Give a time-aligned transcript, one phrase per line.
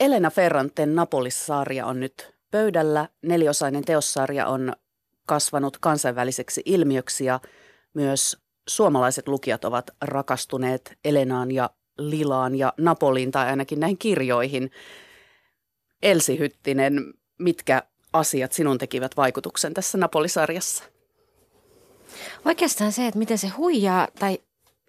[0.00, 3.08] Elena Ferranten Napolis-sarja on nyt pöydällä.
[3.22, 4.72] Neliosainen teossarja on
[5.26, 7.40] kasvanut kansainväliseksi ilmiöksi ja
[7.94, 8.36] myös
[8.68, 14.70] suomalaiset lukijat ovat rakastuneet Elenaan ja Lilaan ja Napoliin tai ainakin näihin kirjoihin.
[16.02, 17.82] Elsi Hyttinen, mitkä
[18.12, 20.84] asiat sinun tekivät vaikutuksen tässä Napolisarjassa?
[22.44, 24.38] Oikeastaan se, että miten se huijaa tai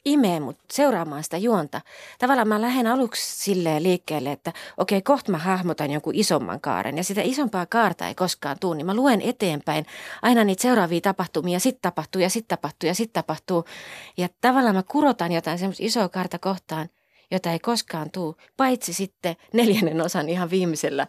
[0.05, 1.81] imee mut seuraamaan sitä juonta.
[2.19, 7.03] Tavallaan mä lähden aluksi silleen liikkeelle, että okei, kohta mä hahmotan jonkun isomman kaaren ja
[7.03, 9.85] sitä isompaa kaarta ei koskaan tule, niin mä luen eteenpäin
[10.21, 13.65] aina niitä seuraavia tapahtumia, sit tapahtuu ja sit tapahtuu ja sit tapahtuu.
[14.17, 16.89] Ja tavallaan mä kurotan jotain semmoista isoa kaarta kohtaan,
[17.31, 21.07] jota ei koskaan tule, paitsi sitten neljännen osan ihan viimeisellä,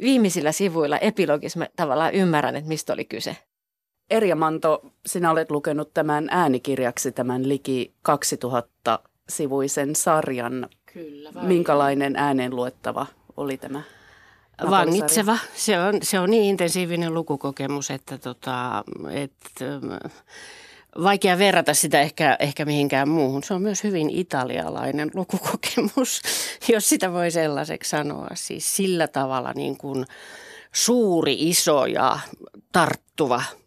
[0.00, 3.36] viimeisillä sivuilla epilogissa mä tavallaan ymmärrän, että mistä oli kyse.
[4.10, 10.68] Erja Manto, sinä olet lukenut tämän äänikirjaksi tämän liki 2000 sivuisen sarjan.
[10.92, 11.44] Kyllä vai.
[11.44, 13.06] Minkälainen ääneen luettava
[13.36, 13.82] oli tämä?
[14.70, 15.38] Vangitseva.
[15.54, 19.32] Se on, se on niin intensiivinen lukukokemus, että tota, et,
[21.02, 23.42] vaikea verrata sitä ehkä, ehkä mihinkään muuhun.
[23.42, 26.22] Se on myös hyvin italialainen lukukokemus,
[26.72, 28.28] jos sitä voi sellaiseksi sanoa.
[28.34, 30.06] Siis sillä tavalla niin kuin
[30.72, 32.18] suuri, iso ja
[32.72, 33.42] tarttuva–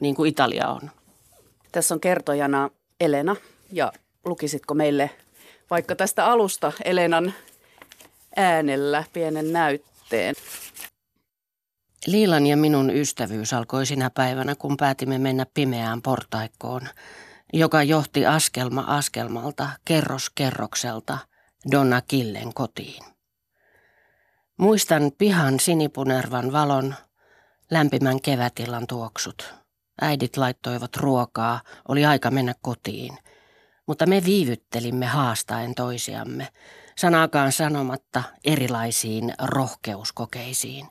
[0.00, 0.90] niin kuin Italia on.
[1.72, 3.36] Tässä on kertojana Elena
[3.72, 3.92] ja
[4.24, 5.10] lukisitko meille
[5.70, 7.34] vaikka tästä alusta Elenan
[8.36, 10.34] äänellä pienen näytteen?
[12.06, 16.88] Liilan ja minun ystävyys alkoi sinä päivänä, kun päätimme mennä pimeään portaikkoon,
[17.52, 21.18] joka johti askelma askelmalta, kerros kerrokselta,
[21.70, 23.04] Donna Killen kotiin.
[24.56, 26.94] Muistan pihan sinipunervan valon,
[27.70, 29.48] lämpimän kevätillan tuoksut–
[30.00, 33.18] Äidit laittoivat ruokaa, oli aika mennä kotiin.
[33.86, 36.48] Mutta me viivyttelimme haastaen toisiamme,
[36.98, 40.86] sanakaan sanomatta erilaisiin rohkeuskokeisiin.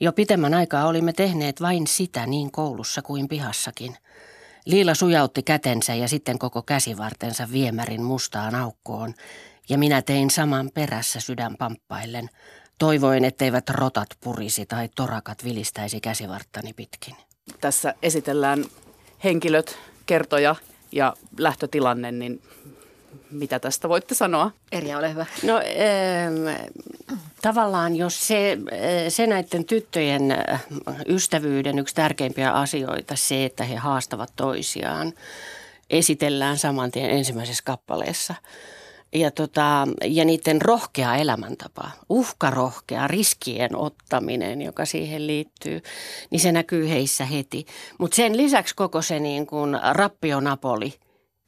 [0.00, 3.96] Jo pitemmän aikaa olimme tehneet vain sitä niin koulussa kuin pihassakin.
[4.66, 9.14] Liila sujautti kätensä ja sitten koko käsivartensa viemärin mustaan aukkoon,
[9.68, 12.28] ja minä tein saman perässä sydän pamppaillen,
[12.78, 17.16] toivoen etteivät rotat purisi tai torakat vilistäisi käsivarttani pitkin
[17.60, 18.64] tässä esitellään
[19.24, 20.56] henkilöt, kertoja
[20.92, 22.42] ja lähtötilanne, niin
[23.30, 24.50] mitä tästä voitte sanoa?
[24.72, 25.26] Erja, ole hyvä.
[25.42, 26.56] No äh,
[27.42, 28.58] tavallaan jos se,
[29.08, 30.22] se näiden tyttöjen
[31.08, 35.12] ystävyyden yksi tärkeimpiä asioita, se, että he haastavat toisiaan,
[35.90, 38.34] esitellään saman tien ensimmäisessä kappaleessa–
[39.14, 45.82] ja, tota, ja niiden rohkea elämäntapa, uhkarohkea riskien ottaminen, joka siihen liittyy,
[46.30, 47.66] niin se näkyy heissä heti.
[47.98, 50.94] Mutta sen lisäksi koko se niin kuin rappio Napoli–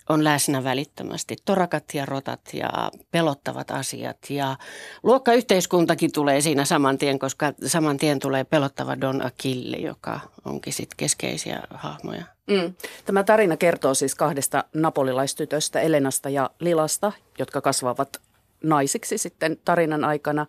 [0.08, 1.36] on läsnä välittömästi.
[1.44, 2.70] Torakat ja rotat ja
[3.10, 4.56] pelottavat asiat ja
[5.02, 10.96] luokkayhteiskuntakin tulee siinä saman tien, koska saman tien tulee pelottava Don Achille, joka onkin sitten
[10.96, 12.24] keskeisiä hahmoja.
[12.46, 12.74] Mm.
[13.04, 18.16] Tämä tarina kertoo siis kahdesta napolilaistytöstä, Elenasta ja Lilasta, jotka kasvavat
[18.64, 20.46] naisiksi sitten tarinan aikana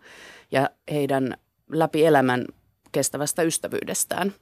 [0.52, 1.36] ja heidän
[1.72, 2.46] läpi elämän
[2.92, 4.34] kestävästä ystävyydestään.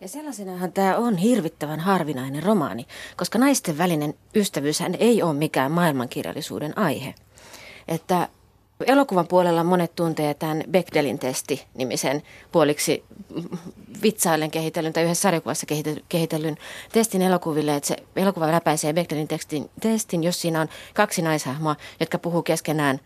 [0.00, 6.78] Ja sellaisenahan tämä on hirvittävän harvinainen romaani, koska naisten välinen ystävyyshän ei ole mikään maailmankirjallisuuden
[6.78, 7.14] aihe.
[7.88, 8.28] Että
[8.86, 12.22] elokuvan puolella monet tuntee tämän Bechdellin testi-nimisen
[12.52, 13.04] puoliksi
[14.02, 15.66] vitsaillen kehitellyn tai yhdessä sarjakuvassa
[16.08, 16.56] kehitellyn
[16.92, 22.18] testin elokuville, että se elokuva läpäisee Bechdellin testin, testin, jos siinä on kaksi naishahmoa, jotka
[22.18, 23.00] puhuu keskenään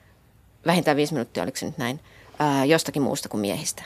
[0.66, 2.00] vähintään viisi minuuttia, oliko se nyt näin,
[2.38, 3.82] ää, jostakin muusta kuin miehistä.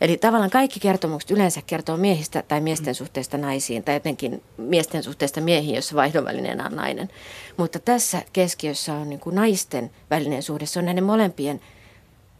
[0.00, 5.40] Eli tavallaan kaikki kertomukset yleensä kertoo miehistä tai miesten suhteesta naisiin tai jotenkin miesten suhteesta
[5.40, 7.08] miehiin, jossa vaihdonvälineenä on nainen.
[7.56, 10.66] Mutta tässä keskiössä on niin kuin naisten välinen suhde.
[10.66, 11.60] Se on näiden molempien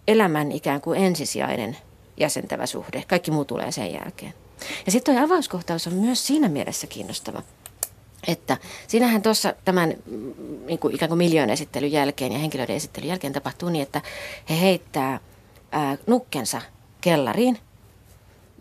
[0.08, 1.76] elämän ikään kuin ensisijainen
[2.16, 3.04] jäsentävä suhde.
[3.08, 4.34] Kaikki muu tulee sen jälkeen.
[4.86, 7.42] Ja sitten tuo avauskohtaus on myös siinä mielessä kiinnostava,
[8.26, 8.56] että
[8.86, 9.94] siinähän tuossa tämän
[10.66, 14.02] niin kuin ikään kuin miljoon esittelyn jälkeen ja henkilöiden esittelyn jälkeen tapahtuu niin, että
[14.50, 15.20] he heittää
[15.72, 16.62] ää, nukkensa
[17.04, 17.58] kellariin,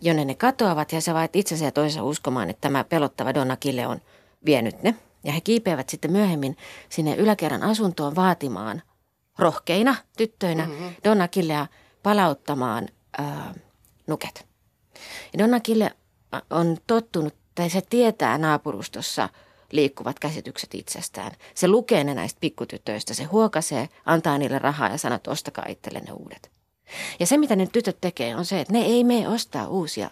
[0.02, 3.86] jonne ne katoavat ja se vaat itsensä ja toisensa uskomaan, että tämä pelottava Donna Kille
[3.86, 4.00] on
[4.46, 4.94] vienyt ne.
[5.24, 6.56] Ja he kiipeävät sitten myöhemmin
[6.88, 8.82] sinne yläkerran asuntoon vaatimaan
[9.38, 10.94] rohkeina tyttöinä mm-hmm.
[11.04, 11.66] Donna Killea
[12.02, 12.88] palauttamaan
[13.18, 13.54] ää,
[14.06, 14.46] nuket.
[15.32, 15.90] Ja Donna Kille
[16.50, 19.28] on tottunut, tai se tietää naapurustossa
[19.72, 21.32] liikkuvat käsitykset itsestään.
[21.54, 26.00] Se lukee ne näistä pikkutytöistä, se huokasee, antaa niille rahaa ja sanoo, että ostakaa itselle
[26.00, 26.53] ne uudet.
[27.20, 30.10] Ja se, mitä ne tytöt tekee, on se, että ne ei mene ostaa uusia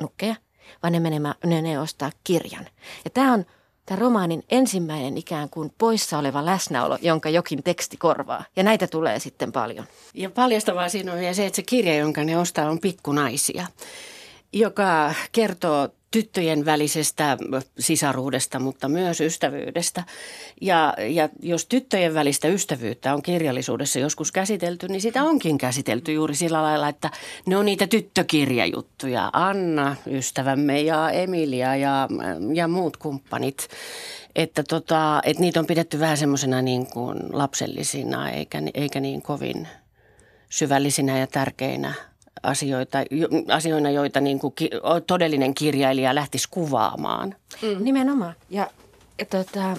[0.00, 0.34] nukkeja,
[0.82, 2.66] vaan ne menee, ne, ne ostaa kirjan.
[3.04, 3.44] Ja tämä on
[3.86, 8.44] tämä romaanin ensimmäinen ikään kuin poissa oleva läsnäolo, jonka jokin teksti korvaa.
[8.56, 9.84] Ja näitä tulee sitten paljon.
[10.14, 13.66] Ja paljastavaa siinä on vielä se, että se kirja, jonka ne ostaa, on pikkunaisia,
[14.52, 17.38] joka kertoo tyttöjen välisestä
[17.78, 20.04] sisaruudesta, mutta myös ystävyydestä.
[20.60, 26.34] Ja, ja jos tyttöjen välistä ystävyyttä on kirjallisuudessa joskus käsitelty, niin sitä onkin käsitelty juuri
[26.34, 27.10] sillä lailla, että
[27.46, 29.30] ne on niitä tyttökirjajuttuja.
[29.32, 32.08] Anna, ystävämme ja Emilia ja,
[32.54, 33.68] ja muut kumppanit.
[34.36, 39.68] Että, tota, että niitä on pidetty vähän semmoisena niin kuin lapsellisina eikä, eikä niin kovin
[40.50, 41.94] syvällisinä ja tärkeinä
[42.42, 42.98] asioita,
[43.48, 44.70] asioina, joita niin kuin ki,
[45.06, 47.34] todellinen kirjailija lähtisi kuvaamaan.
[47.62, 47.84] Mm.
[47.84, 48.34] Nimenomaan.
[48.50, 48.70] Ja,
[49.18, 49.76] ja, tota,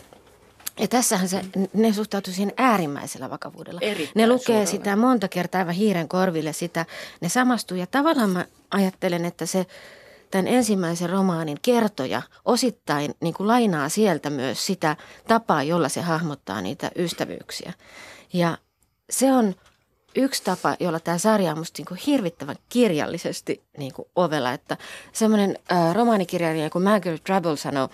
[0.79, 1.41] ja tässähän se,
[1.73, 3.79] ne suhtautuu siihen äärimmäisellä vakavuudella.
[3.83, 4.65] Erittäin ne lukee suurella.
[4.65, 6.85] sitä monta kertaa aivan hiiren korville sitä.
[7.21, 9.65] Ne samastuu ja tavallaan mä ajattelen, että se
[10.31, 14.95] tämän ensimmäisen romaanin kertoja osittain niin kuin lainaa sieltä myös sitä
[15.27, 17.73] tapaa, jolla se hahmottaa niitä ystävyyksiä.
[18.33, 18.57] Ja
[19.09, 19.55] se on–
[20.19, 24.53] yksi tapa, jolla tämä sarja on musta niin kuin hirvittävän kirjallisesti niin kuin ovella.
[24.53, 24.77] Että
[25.13, 27.89] semmoinen äh, romaanikirjailija kuin Margaret Drabble sanoi,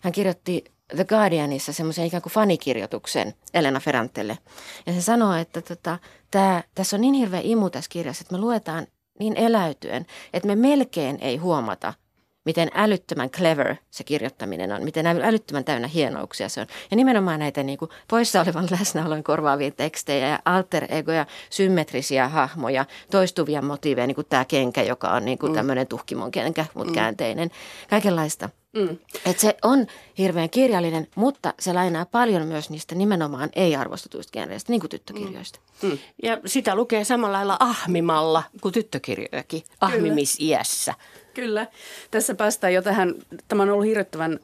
[0.00, 0.64] hän kirjoitti
[0.96, 4.38] The Guardianissa semmoisen ikään kuin fanikirjoituksen Elena Ferrantelle.
[4.86, 5.98] Ja se sanoo, että tota,
[6.30, 8.86] tää, tässä on niin hirveä imu tässä kirjassa, että me luetaan
[9.18, 11.94] niin eläytyen, että me melkein ei huomata–
[12.46, 16.66] miten älyttömän clever se kirjoittaminen on, miten älyttömän täynnä hienouksia se on.
[16.90, 22.84] Ja nimenomaan näitä niin kuin poissa olevan läsnäolon korvaavia tekstejä ja alter egoja, symmetrisiä hahmoja,
[23.10, 25.56] toistuvia motiiveja, niin kuin tämä kenkä, joka on niin kuin mm.
[25.56, 26.94] tämmöinen tuhkimon kenkä, mutta mm.
[26.94, 27.50] käänteinen.
[27.90, 28.50] Kaikenlaista.
[28.76, 28.98] Mm.
[29.26, 29.86] Et se on
[30.18, 35.60] hirveän kirjallinen, mutta se lainaa paljon myös niistä nimenomaan ei-arvostetuista genreistä, niin kuin tyttökirjoista.
[35.82, 35.88] Mm.
[35.88, 35.98] Mm.
[36.22, 40.94] Ja sitä lukee samalla lailla ahmimalla kuin tyttökirjojakin, ahmimisiässä.
[41.34, 41.66] Kyllä.
[42.10, 43.14] Tässä päästään jo tähän,
[43.48, 44.40] tämä on ollut hirvittävän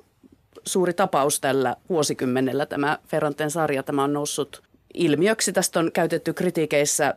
[0.65, 3.83] suuri tapaus tällä vuosikymmenellä tämä Ferranten sarja.
[3.83, 4.63] Tämä on noussut
[4.95, 5.53] ilmiöksi.
[5.53, 7.15] Tästä on käytetty kritiikeissä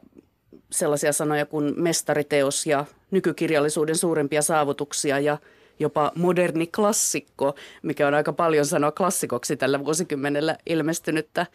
[0.72, 5.38] sellaisia sanoja kuin mestariteos ja nykykirjallisuuden suurimpia saavutuksia ja
[5.80, 11.46] jopa moderni klassikko, mikä on aika paljon sanoa klassikoksi tällä vuosikymmenellä ilmestynyttä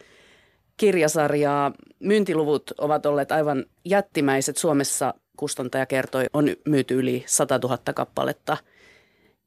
[0.77, 1.71] kirjasarjaa.
[1.99, 8.57] Myyntiluvut ovat olleet aivan jättimäiset Suomessa kustantaja kertoi, on myyty yli 100 000 kappaletta.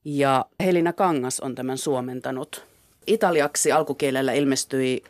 [0.05, 2.65] Ja Helina Kangas on tämän suomentanut.
[3.07, 5.03] Italiaksi alkukielellä ilmestyi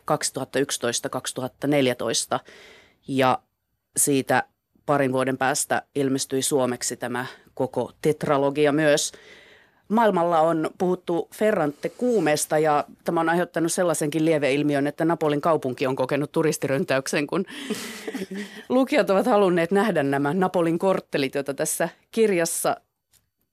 [2.37, 2.39] 2011-2014
[3.07, 3.39] ja
[3.97, 4.43] siitä
[4.85, 9.11] parin vuoden päästä ilmestyi suomeksi tämä koko tetralogia myös.
[9.89, 15.95] Maailmalla on puhuttu Ferrante kuumesta ja tämä on aiheuttanut sellaisenkin lieveilmiön, että Napolin kaupunki on
[15.95, 17.45] kokenut turistiryntäyksen, kun
[18.69, 22.77] lukijat ovat halunneet nähdä nämä Napolin korttelit, joita tässä kirjassa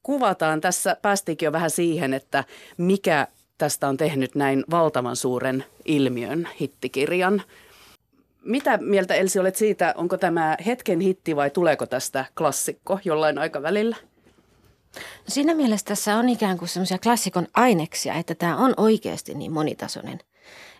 [0.02, 0.60] kuvataan.
[0.60, 2.44] Tässä päästiinkin jo vähän siihen, että
[2.76, 3.26] mikä
[3.58, 7.42] tästä on tehnyt näin valtavan suuren ilmiön hittikirjan.
[8.44, 13.96] Mitä mieltä Elsi olet siitä, onko tämä hetken hitti vai tuleeko tästä klassikko jollain aikavälillä?
[14.96, 19.52] No siinä mielessä tässä on ikään kuin semmoisia klassikon aineksia, että tämä on oikeasti niin
[19.52, 20.18] monitasoinen.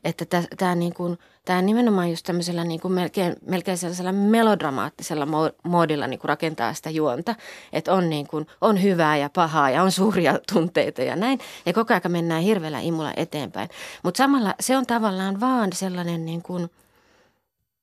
[0.04, 0.24] Että
[0.58, 5.26] tämä, niin kuin, tämä nimenomaan just tämmöisellä niin kuin melkein, melkein sellaisella melodramaattisella
[5.64, 7.34] moodilla niin kuin rakentaa sitä juonta.
[7.72, 11.38] Että on, niin kuin, on hyvää ja pahaa ja on suuria tunteita ja näin.
[11.66, 13.68] Ja koko ajan mennään hirveällä imulla eteenpäin.
[14.02, 16.70] Mutta samalla se on tavallaan vaan sellainen niin kuin,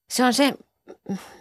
[0.10, 0.54] se on se,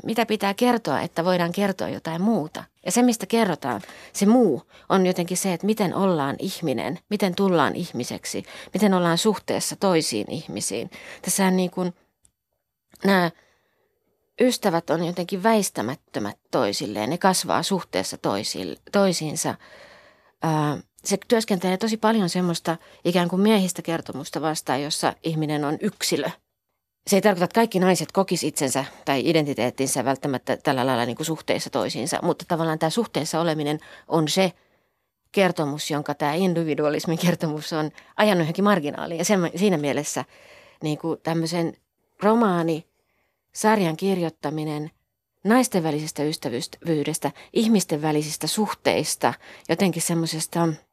[0.04, 2.64] mitä pitää kertoa, että voidaan kertoa jotain muuta.
[2.86, 7.76] Ja se, mistä kerrotaan, se muu, on jotenkin se, että miten ollaan ihminen, miten tullaan
[7.76, 10.90] ihmiseksi, miten ollaan suhteessa toisiin ihmisiin.
[11.22, 11.94] Tässä niin kuin
[13.04, 13.30] nämä
[14.40, 18.16] ystävät on jotenkin väistämättömät toisilleen, ne kasvaa suhteessa
[18.92, 19.54] toisiinsa.
[21.04, 26.30] Se työskentelee tosi paljon semmoista ikään kuin miehistä kertomusta vastaan, jossa ihminen on yksilö–
[27.08, 31.26] se ei tarkoita, että kaikki naiset kokis itsensä tai identiteettinsä välttämättä tällä lailla niin kuin
[31.26, 34.52] suhteessa toisiinsa, mutta tavallaan tämä suhteessa oleminen on se
[35.32, 39.18] kertomus, jonka tämä individualismin kertomus on ajanut johonkin marginaaliin.
[39.18, 40.24] Ja sen, siinä mielessä
[40.82, 41.76] niin kuin tämmöisen
[42.22, 42.86] romaani,
[43.52, 44.90] sarjan kirjoittaminen
[45.44, 49.34] naisten välisestä ystävyydestä, ihmisten välisistä suhteista,
[49.68, 50.68] jotenkin semmoisesta–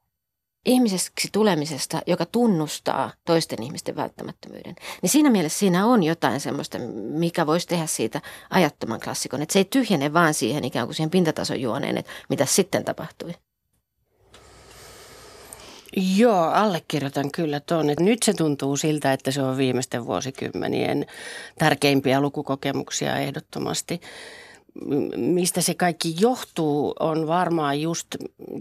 [0.65, 4.75] ihmiseksi tulemisesta, joka tunnustaa toisten ihmisten välttämättömyyden.
[5.01, 9.41] Niin siinä mielessä siinä on jotain semmoista, mikä voisi tehdä siitä ajattoman klassikon.
[9.41, 13.33] Että se ei tyhjene vaan siihen ikään kuin siihen pintatason juoneen, että mitä sitten tapahtui.
[16.17, 17.87] Joo, allekirjoitan kyllä tuon.
[17.99, 21.05] Nyt se tuntuu siltä, että se on viimeisten vuosikymmenien
[21.59, 24.01] tärkeimpiä lukukokemuksia ehdottomasti.
[25.15, 28.07] Mistä se kaikki johtuu, on varmaan just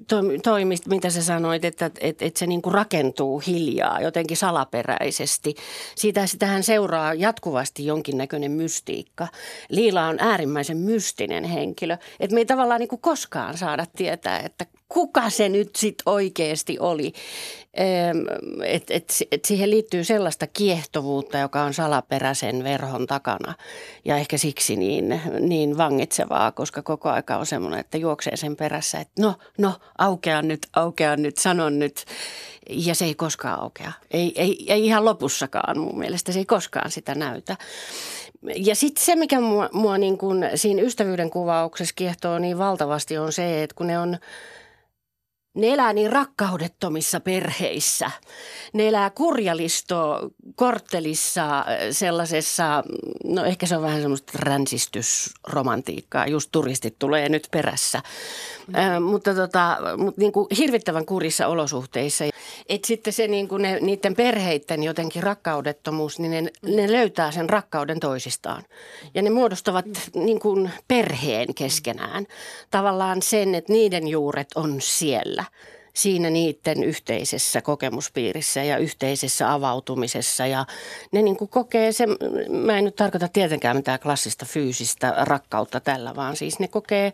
[0.08, 5.54] toi, toi mitä sä sanoit, että, että, että se niin kuin rakentuu hiljaa, jotenkin salaperäisesti.
[5.94, 9.28] Siitä sitähän seuraa jatkuvasti jonkinnäköinen mystiikka.
[9.68, 14.66] Liila on äärimmäisen mystinen henkilö, että me ei tavallaan niin kuin koskaan saada tietää, että
[14.88, 17.12] kuka se nyt sitten oikeasti oli.
[18.64, 23.54] Että et, et siihen liittyy sellaista kiehtovuutta, joka on salaperäisen verhon takana
[24.04, 29.00] ja ehkä siksi niin, niin vangitsevaa, koska koko aika on semmoinen, että juoksee sen perässä,
[29.00, 32.04] että no, no, aukea nyt, aukea nyt, sanon nyt.
[32.70, 33.92] Ja se ei koskaan aukea.
[34.10, 37.56] Ei, ei, ei ihan lopussakaan mun mielestä, se ei koskaan sitä näytä.
[38.56, 43.32] Ja sitten se, mikä mua, mua niin kun siinä ystävyyden kuvauksessa kiehtoo niin valtavasti on
[43.32, 44.18] se, että kun ne on–
[45.54, 48.10] ne elää niin rakkaudettomissa perheissä.
[48.72, 52.82] Ne elää kurjalisto korttelissa sellaisessa,
[53.24, 58.02] no ehkä se on vähän semmoista ränsistysromantiikkaa, just turistit tulee nyt perässä.
[58.66, 58.74] Mm.
[58.74, 62.24] Äh, mutta tota, mutta niin kuin hirvittävän kurissa olosuhteissa.
[62.68, 67.50] Et sitten se niin kuin ne, niiden perheiden jotenkin rakkaudettomuus, niin ne, ne löytää sen
[67.50, 68.62] rakkauden toisistaan.
[69.14, 72.26] Ja ne muodostavat niin kuin perheen keskenään.
[72.70, 75.44] Tavallaan sen, että niiden juuret on siellä
[75.94, 80.46] siinä niiden yhteisessä kokemuspiirissä ja yhteisessä avautumisessa.
[80.46, 80.66] Ja
[81.12, 82.06] ne niin kuin kokee se,
[82.48, 87.12] mä en nyt tarkoita tietenkään mitään klassista fyysistä rakkautta tällä, vaan siis ne kokee,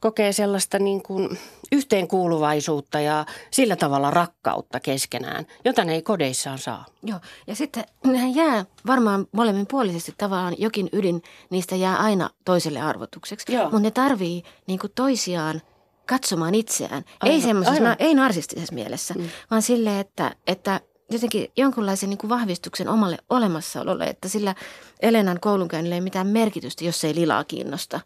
[0.00, 1.38] kokee sellaista niin kuin
[1.72, 6.84] yhteenkuuluvaisuutta ja sillä tavalla rakkautta keskenään, jota ne ei kodeissaan saa.
[7.02, 12.80] Joo, ja sitten nehän jää varmaan molemmin puolisesti tavallaan jokin ydin, niistä jää aina toiselle
[12.80, 13.56] arvotukseksi.
[13.62, 15.62] Mutta ne tarvii niin kuin toisiaan
[16.08, 17.04] katsomaan itseään.
[17.20, 19.28] Aivan, ei semmoisessa, ei narsistisessa mielessä, mm.
[19.50, 24.54] vaan sille, että, että jotenkin jonkunlaisen niin kuin vahvistuksen omalle olemassaololle, että sillä
[25.00, 28.00] Elenan koulunkäynnillä ei mitään merkitystä, jos ei Lilaa kiinnosta.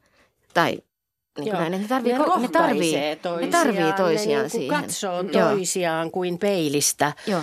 [0.55, 0.83] Tai
[1.39, 4.81] niin kuin näin, ne tarvii, ne, ne tarvii, toisiaan, ne tarvii toisiaan ne niin siihen.
[4.83, 6.11] katsoo toisiaan Joo.
[6.11, 7.43] kuin peilistä Joo.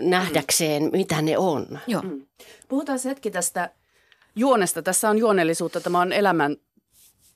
[0.00, 1.78] nähdäkseen, mitä ne on.
[1.86, 2.02] Joo.
[2.02, 2.26] Mm.
[2.68, 3.70] Puhutaan hetki tästä
[4.36, 4.82] juonesta.
[4.82, 5.80] Tässä on juonellisuutta.
[5.80, 6.56] Tämä on elämän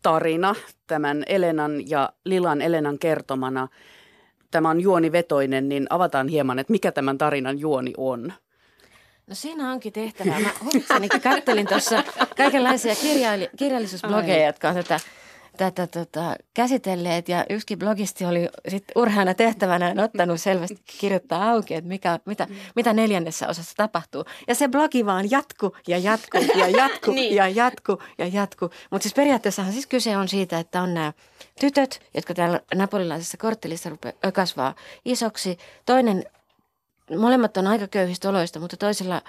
[0.02, 0.54] tarina
[0.86, 3.68] tämän Elenan ja Lilan Elenan kertomana.
[4.50, 8.32] Tämä on juonivetoinen, niin avataan hieman, että mikä tämän tarinan juoni on.
[9.26, 10.40] No siinä onkin tehtävä.
[10.40, 12.04] Mä huvikseni kattelin tuossa
[12.36, 15.00] kaikenlaisia kirjaili- kirjallisuusblogeja, jotka on tätä
[15.58, 21.88] tätä tota, käsitelleet ja yksi blogisti oli sit urheana tehtävänä ottanut selvästi kirjoittaa auki, että
[21.88, 22.46] mikä, mitä,
[22.76, 24.24] mitä neljännessä osassa tapahtuu.
[24.48, 27.34] Ja se blogi vaan jatku ja jatku ja jatku niin.
[27.34, 28.70] ja jatku ja jatku.
[28.90, 31.12] Mutta siis periaatteessahan siis kyse on siitä, että on nämä
[31.60, 34.74] tytöt, jotka täällä napolilaisessa korttelissa rupeaa, kasvaa
[35.04, 35.58] isoksi.
[35.86, 36.24] Toinen,
[37.18, 39.22] molemmat on aika köyhistä oloista, mutta toisella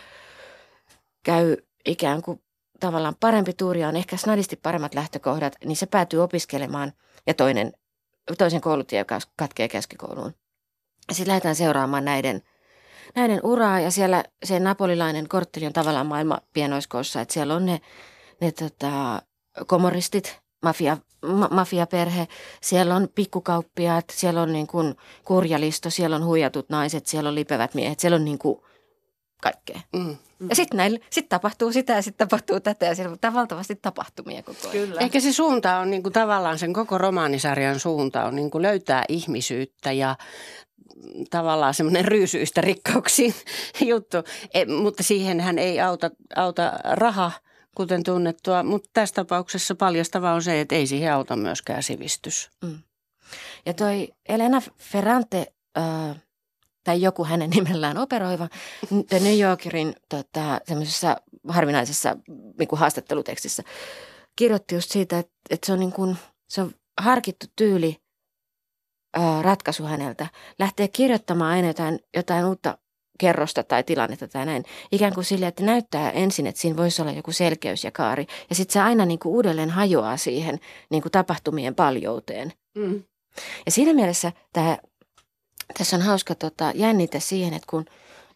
[1.24, 2.42] käy ikään kuin
[2.80, 6.94] tavallaan parempi tuuri on ehkä snadisti paremmat lähtökohdat, niin se päätyy opiskelemaan
[7.28, 7.74] ja toinen,
[8.38, 9.06] toisen koulutie,
[9.36, 10.34] katkee keskikouluun.
[11.12, 12.42] Sitten lähdetään seuraamaan näiden,
[13.16, 17.82] näiden uraa ja siellä se napolilainen kortteli on tavallaan maailma pienoiskoossa, että siellä on ne,
[18.42, 19.22] ne tota,
[19.68, 22.28] komoristit, mafia, ma, mafiaperhe,
[22.62, 27.74] siellä on pikkukauppiaat, siellä on niin kuin kurjalisto, siellä on huijatut naiset, siellä on lipevät
[27.74, 28.62] miehet, siellä on niin kuin
[29.42, 29.80] kaikkea.
[29.94, 30.18] Mm.
[30.50, 34.60] Ja sitten sit tapahtuu sitä ja sitten tapahtuu tätä ja siellä on valtavasti tapahtumia koko
[34.64, 34.72] ajan.
[34.72, 35.02] Kyllä.
[35.02, 39.06] Ehkä se suunta on niin kuin tavallaan sen koko romaanisarjan suunta on niin kuin löytää
[39.10, 40.16] ihmisyyttä ja
[41.30, 43.34] tavallaan semmoinen ryysyistä rikkauksiin
[43.82, 44.18] juttu.
[44.54, 47.32] E, mutta siihen hän ei auta, auta raha,
[47.76, 48.64] kuten tunnettua.
[48.64, 52.50] Mutta tässä tapauksessa paljastavaa on se, että ei siihen auta myöskään sivistys.
[52.64, 52.80] Mm.
[53.66, 55.54] Ja toi Elena Ferrante...
[55.78, 56.16] Äh,
[56.84, 58.48] tai joku hänen nimellään operoiva,
[59.10, 61.18] The New Yorkerin tota, semmoisessa
[61.48, 62.18] harvinaisessa
[62.60, 63.64] niin kuin haastattelutekstissä
[64.40, 66.18] kirjoitti just siitä, että, että se, on niin kuin,
[66.50, 66.72] se on
[67.02, 67.98] harkittu tyyli
[69.14, 70.28] ää, ratkaisu häneltä.
[70.60, 72.78] Lähtee kirjoittamaan aina jotain, jotain uutta
[73.20, 74.64] kerrosta tai tilannetta tai näin.
[74.92, 78.26] Ikään kuin sille, että näyttää ensin, että siinä voisi olla joku selkeys ja kaari.
[78.50, 80.60] Ja sitten se aina niin kuin uudelleen hajoaa siihen
[80.90, 82.54] niin kuin tapahtumien paljouteen.
[82.78, 83.04] Mm.
[83.66, 84.78] Ja siinä mielessä tämä
[85.78, 87.86] tässä on hauska tota, jännite siihen, että kun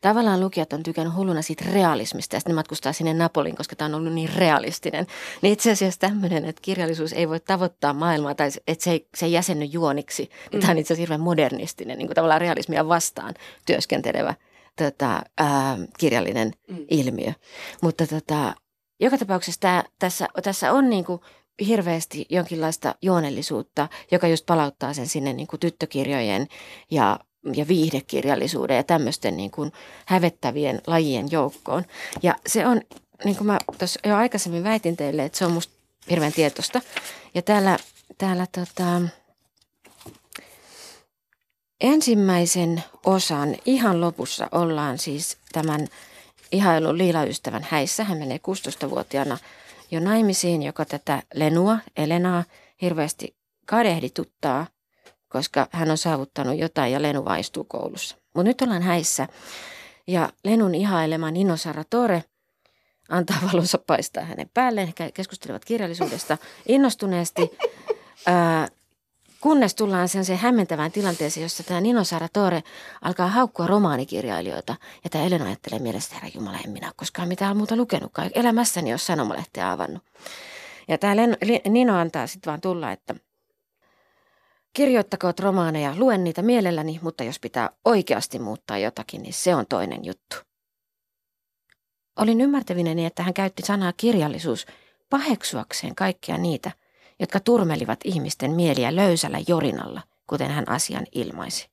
[0.01, 3.85] tavallaan lukijat on tykännyt hulluna siitä realismista ja sitten ne matkustaa sinne Napoliin, koska tämä
[3.85, 5.07] on ollut niin realistinen.
[5.41, 9.25] Niin itse asiassa tämmöinen, että kirjallisuus ei voi tavoittaa maailmaa tai että se ei, se
[9.25, 10.29] ei jäsenny juoniksi.
[10.53, 10.59] Mm.
[10.59, 13.33] Tämä on itse asiassa hirveän modernistinen, niin kuin tavallaan realismia vastaan
[13.65, 14.33] työskentelevä
[14.75, 16.85] tota, ää, kirjallinen mm.
[16.89, 17.33] ilmiö.
[17.81, 18.55] Mutta tota,
[18.99, 21.21] joka tapauksessa tämä, tässä, tässä on niin kuin
[21.67, 26.47] hirveästi jonkinlaista juonellisuutta, joka just palauttaa sen sinne niin kuin tyttökirjojen
[26.91, 27.19] ja,
[27.55, 29.71] ja viihdekirjallisuuden ja tämmöisten niin kuin
[30.05, 31.83] hävettävien lajien joukkoon.
[32.23, 32.81] Ja se on,
[33.23, 35.73] niin kuin mä tuossa jo aikaisemmin väitin teille, että se on musta
[36.09, 36.81] hirveän tietoista.
[37.35, 37.77] Ja täällä,
[38.17, 39.01] täällä tota,
[41.81, 45.87] ensimmäisen osan ihan lopussa ollaan siis tämän
[46.51, 48.03] ihailun liilaystävän häissä.
[48.03, 49.37] Hän menee 16-vuotiaana
[49.93, 52.43] jo naimisiin, joka tätä Lenua, Elenaa,
[52.81, 53.35] hirveästi
[53.65, 54.67] kadehdituttaa,
[55.29, 58.15] koska hän on saavuttanut jotain ja Lenu vaistuu koulussa.
[58.35, 59.27] Mutta nyt ollaan häissä
[60.07, 62.23] ja Lenun ihailema Nino Saratore
[63.09, 64.93] antaa valonsa paistaa hänen päälleen.
[64.99, 67.57] He keskustelevat kirjallisuudesta innostuneesti.
[68.25, 68.67] Ää,
[69.43, 72.63] kunnes tullaan sen hämmentävään tilanteeseen, jossa tämä Nino Saratore
[73.01, 74.75] alkaa haukkua romaanikirjailijoita.
[75.03, 78.29] Ja tämä Elena ajattelee mielestä, herra Jumala, en minä koskaan mitään muuta lukenutkaan.
[78.35, 80.03] Elämässäni ole sanomalehteä avannut.
[80.87, 81.13] Ja tämä
[81.69, 83.15] Nino antaa sitten vaan tulla, että
[84.73, 90.05] kirjoittakoot romaaneja, luen niitä mielelläni, mutta jos pitää oikeasti muuttaa jotakin, niin se on toinen
[90.05, 90.35] juttu.
[92.19, 94.65] Olin ymmärtävinäni, että hän käytti sanaa kirjallisuus
[95.09, 96.71] paheksuakseen kaikkia niitä–
[97.23, 101.69] jotka turmelivat ihmisten mieliä löysällä jorinalla, kuten hän asian ilmaisi.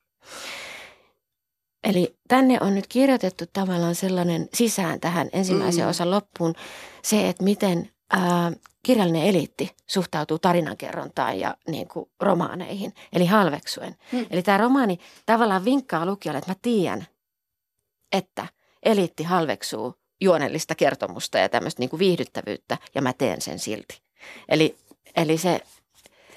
[1.84, 5.90] Eli tänne on nyt kirjoitettu tavallaan sellainen sisään tähän ensimmäisen mm.
[5.90, 6.54] osan loppuun
[7.02, 8.52] se, että miten ää,
[8.82, 13.96] kirjallinen eliitti suhtautuu tarinankerrontaan ja niin kuin, romaaneihin, eli halveksuen.
[14.12, 14.26] Mm.
[14.30, 17.06] Eli tämä romaani tavallaan vinkkaa lukijalle, että mä tiedän,
[18.12, 18.46] että
[18.82, 24.02] eliitti halveksuu juonellista kertomusta ja tämmöistä niin kuin viihdyttävyyttä, ja mä teen sen silti.
[24.48, 24.76] Eli
[25.16, 25.60] Eli se,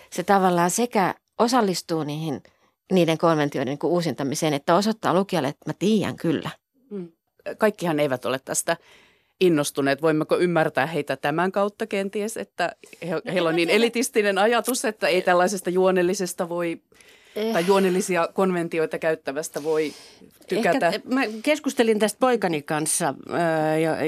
[0.10, 2.44] se tavallaan sekä osallistuu niihin,
[2.92, 6.50] niiden konventioiden niin uusintamiseen, että osoittaa lukijalle, että mä tiedän kyllä.
[6.90, 7.12] Hmm.
[7.58, 8.78] Kaikkihan eivät ole tästä
[9.42, 10.02] innostuneet.
[10.02, 15.22] Voimmeko ymmärtää heitä tämän kautta kenties, että he, heillä on niin elitistinen ajatus, että ei
[15.22, 16.82] tällaisesta juonellisesta voi
[17.36, 17.54] eh.
[17.54, 19.94] tai juonellisia konventioita käyttävästä voi
[20.48, 20.88] tykätä.
[20.88, 23.14] Ehkä, mä keskustelin tästä poikani kanssa,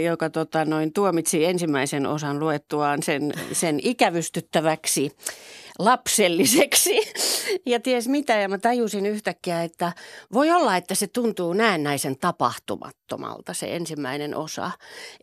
[0.05, 5.11] joka tota, noin, tuomitsi ensimmäisen osan luettuaan sen, sen ikävystyttäväksi
[5.79, 7.01] lapselliseksi
[7.65, 8.35] ja ties mitä.
[8.35, 9.91] Ja mä tajusin yhtäkkiä, että
[10.33, 14.71] voi olla, että se tuntuu näennäisen tapahtumattomalta se ensimmäinen osa.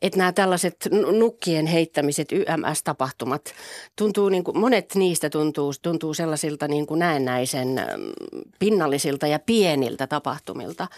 [0.02, 3.54] Että nämä tällaiset nukkien heittämiset, YMS-tapahtumat,
[3.96, 7.80] tuntuu niin kuin, monet niistä tuntuu, tuntuu sellaisilta niin kuin näennäisen
[8.58, 10.88] pinnallisilta ja pieniltä tapahtumilta.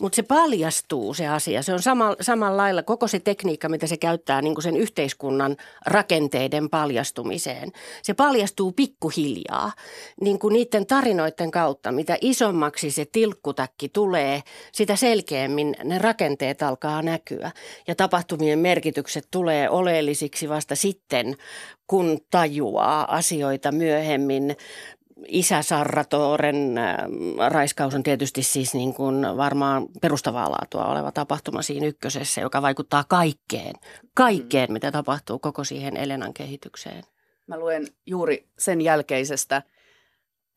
[0.00, 1.62] Mutta se paljastuu se asia.
[1.62, 5.56] Se on sama, samalla lailla koko se tekniikka, mitä se käyttää niin kuin sen yhteiskunnan
[5.86, 7.72] rakenteiden paljastumiseen.
[8.02, 9.72] Se paljastuu pikku pikkuhiljaa
[10.20, 17.02] niin kuin niiden tarinoiden kautta, mitä isommaksi se tilkkutakki tulee, sitä selkeämmin ne rakenteet alkaa
[17.02, 17.50] näkyä.
[17.88, 21.36] Ja tapahtumien merkitykset tulee oleellisiksi vasta sitten,
[21.86, 24.56] kun tajuaa asioita myöhemmin
[25.28, 26.96] isä Sarratoren äh,
[27.48, 33.04] raiskaus on tietysti siis niin kuin varmaan perustavaa laatua oleva tapahtuma siinä ykkösessä, joka vaikuttaa
[33.08, 33.74] kaikkeen,
[34.14, 37.11] kaikkeen mitä tapahtuu koko siihen Elenan kehitykseen.
[37.52, 39.62] Mä luen juuri sen jälkeisestä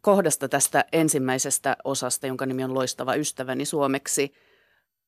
[0.01, 4.33] kohdasta tästä ensimmäisestä osasta, jonka nimi on Loistava ystäväni suomeksi.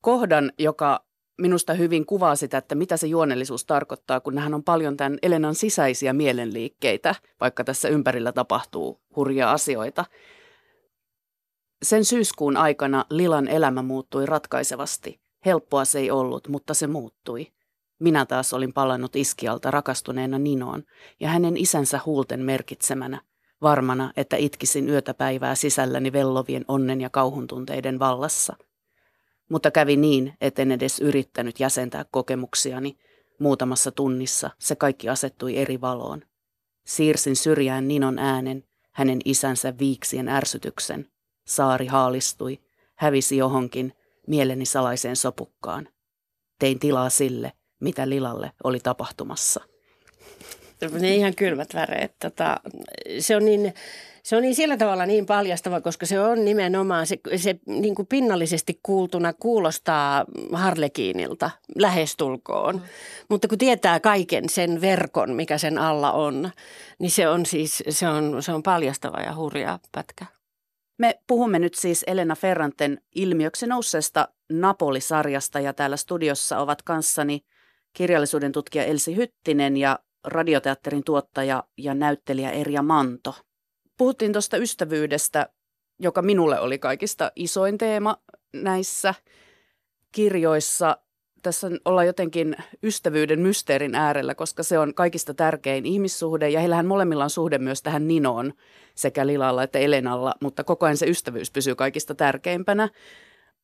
[0.01, 1.05] Kohdan, joka
[1.37, 5.55] minusta hyvin kuvaa sitä, että mitä se juonellisuus tarkoittaa, kun hän on paljon tämän Elenan
[5.55, 10.05] sisäisiä mielenliikkeitä, vaikka tässä ympärillä tapahtuu hurjia asioita.
[11.83, 15.19] Sen syyskuun aikana Lilan elämä muuttui ratkaisevasti.
[15.45, 17.56] Helppoa se ei ollut, mutta se muuttui.
[17.99, 20.83] Minä taas olin palannut iskialta rakastuneena Ninoon
[21.19, 23.21] ja hänen isänsä huulten merkitsemänä,
[23.61, 28.55] varmana, että itkisin yötä päivää sisälläni vellovien onnen ja kauhuntunteiden vallassa.
[29.49, 32.97] Mutta kävi niin, etten edes yrittänyt jäsentää kokemuksiani.
[33.39, 36.21] Muutamassa tunnissa se kaikki asettui eri valoon.
[36.85, 41.09] Siirsin syrjään Ninon äänen, hänen isänsä viiksien ärsytyksen.
[41.45, 42.59] Saari haalistui,
[42.95, 43.93] hävisi johonkin,
[44.27, 45.89] mieleni salaiseen sopukkaan.
[46.59, 49.63] Tein tilaa sille, mitä Lilalle oli tapahtumassa.
[50.99, 52.15] Ne ihan kylmät väreet.
[52.19, 52.59] Tota,
[53.19, 53.73] se on niin...
[54.23, 58.07] Se on niin sillä tavalla niin paljastava, koska se on nimenomaan, se, se niin kuin
[58.07, 62.75] pinnallisesti kuultuna kuulostaa Harlekiinilta lähestulkoon.
[62.75, 62.81] Mm.
[63.29, 66.51] Mutta kun tietää kaiken sen verkon, mikä sen alla on,
[66.99, 70.25] niin se on siis, se on, se on paljastava ja hurja pätkä.
[70.97, 77.41] Me puhumme nyt siis Elena Ferranten ilmiöksi nousseesta Napoli-sarjasta ja täällä studiossa ovat kanssani–
[77.97, 83.35] kirjallisuuden tutkija Elsi Hyttinen ja radioteatterin tuottaja ja näyttelijä Erja Manto.
[83.97, 85.49] Puhuttiin tuosta ystävyydestä,
[85.99, 88.17] joka minulle oli kaikista isoin teema
[88.53, 89.13] näissä
[90.11, 90.97] kirjoissa.
[91.43, 97.23] Tässä ollaan jotenkin ystävyyden mysteerin äärellä, koska se on kaikista tärkein ihmissuhde ja heillähän molemmilla
[97.23, 98.53] on suhde myös tähän Ninoon
[98.95, 102.89] sekä Lilalla että Elenalla, mutta koko ajan se ystävyys pysyy kaikista tärkeimpänä.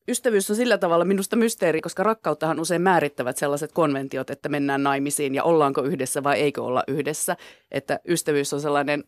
[0.08, 5.36] Ystävyys on sillä tavalla minusta mysteeri, koska rakkauttahan usein määrittävät sellaiset konventiot, että mennään naimisiin
[5.36, 7.38] ja ollaanko yhdessä vai eikö olla yhdessä.
[7.72, 9.04] Että ystävyys on sellainen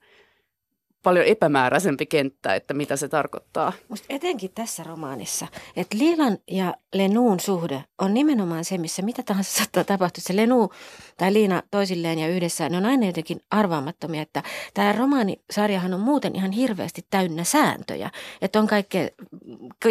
[1.05, 3.73] paljon epämääräisempi kenttä, että mitä se tarkoittaa.
[3.89, 9.57] Musta etenkin tässä romaanissa, että Liilan ja Lenuun suhde on nimenomaan se, missä mitä tahansa
[9.57, 10.23] saattaa tapahtua.
[10.27, 10.69] Se Lenu
[11.17, 14.21] tai Liina toisilleen ja yhdessä, ne on aina jotenkin arvaamattomia.
[14.21, 18.11] Että tämä romaanisarjahan on muuten ihan hirveästi täynnä sääntöjä.
[18.41, 19.09] Että on kaikkea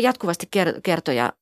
[0.03, 0.49] jatkuvasti
[0.83, 1.33] kertoja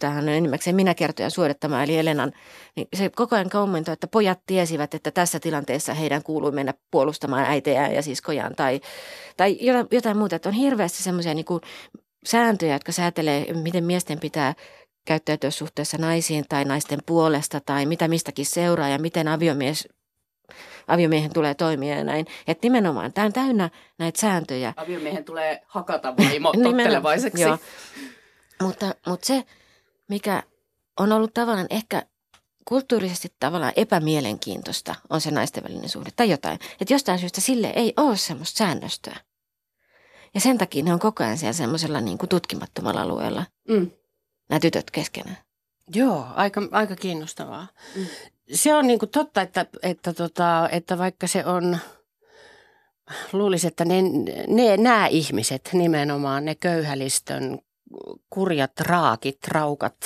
[0.00, 2.32] tähän on enimmäkseen minä kertojan suorittamaan, eli Elenan,
[2.76, 7.44] niin se koko ajan kommentoi, että pojat tiesivät, että tässä tilanteessa heidän kuului mennä puolustamaan
[7.44, 8.80] äitejään ja siskojaan tai,
[9.36, 9.58] tai
[9.90, 10.36] jotain, muuta.
[10.36, 11.46] Että on hirveästi semmoisia niin
[12.24, 14.54] sääntöjä, jotka säätelee, miten miesten pitää
[15.04, 19.88] käyttäytyä suhteessa naisiin tai naisten puolesta tai mitä mistäkin seuraa ja miten aviomies
[20.88, 22.26] aviomiehen tulee toimia ja näin.
[22.46, 24.72] Että nimenomaan tämä on täynnä näitä sääntöjä.
[24.76, 27.44] Aviomiehen tulee hakata vaimo tottelevaiseksi.
[28.62, 29.44] Mutta, mutta se,
[30.08, 30.42] mikä
[31.00, 32.02] on ollut tavallaan ehkä
[32.64, 36.58] kulttuurisesti tavallaan epämielenkiintoista, on se naisten välinen suhde tai jotain.
[36.80, 39.16] Että jostain syystä sille ei ole semmoista säännöstöä.
[40.34, 43.90] Ja sen takia ne on koko ajan siellä semmoisella niin kuin tutkimattomalla alueella, mm.
[44.48, 45.38] nämä tytöt keskenään.
[45.94, 47.66] Joo, aika, aika kiinnostavaa.
[47.96, 48.06] Mm.
[48.52, 51.78] Se on niin kuin totta, että, että, tota, että vaikka se on,
[53.32, 54.02] luulisin, että ne,
[54.48, 57.58] ne, nämä ihmiset nimenomaan, ne köyhälistön
[58.30, 59.96] kurjat raakit, raukat,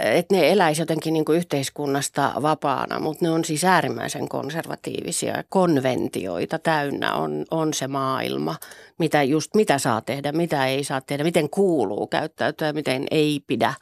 [0.00, 5.44] että ne eläisi jotenkin niin kuin yhteiskunnasta vapaana, mutta ne on siis äärimmäisen konservatiivisia.
[5.48, 8.56] Konventioita täynnä on, on se maailma,
[8.98, 13.74] mitä just mitä saa tehdä, mitä ei saa tehdä, miten kuuluu käyttäytyä, miten ei pidä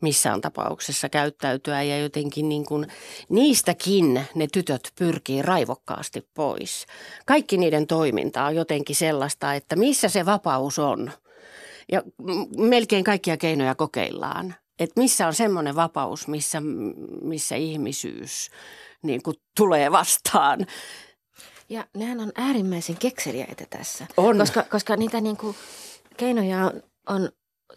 [0.00, 2.86] missään tapauksessa käyttäytyä ja jotenkin niin kuin,
[3.28, 6.86] niistäkin ne tytöt pyrkii raivokkaasti pois.
[7.26, 11.10] Kaikki niiden toiminta on jotenkin sellaista, että missä se vapaus on–
[11.92, 12.02] ja
[12.56, 14.54] melkein kaikkia keinoja kokeillaan.
[14.78, 16.62] Että missä on semmoinen vapaus, missä,
[17.22, 18.50] missä ihmisyys
[19.02, 20.66] niin kuin tulee vastaan.
[21.68, 24.06] Ja nehän on äärimmäisen kekseliäitä tässä.
[24.16, 24.38] On.
[24.38, 25.56] Koska, koska niitä niin kuin,
[26.16, 27.30] keinoja on, on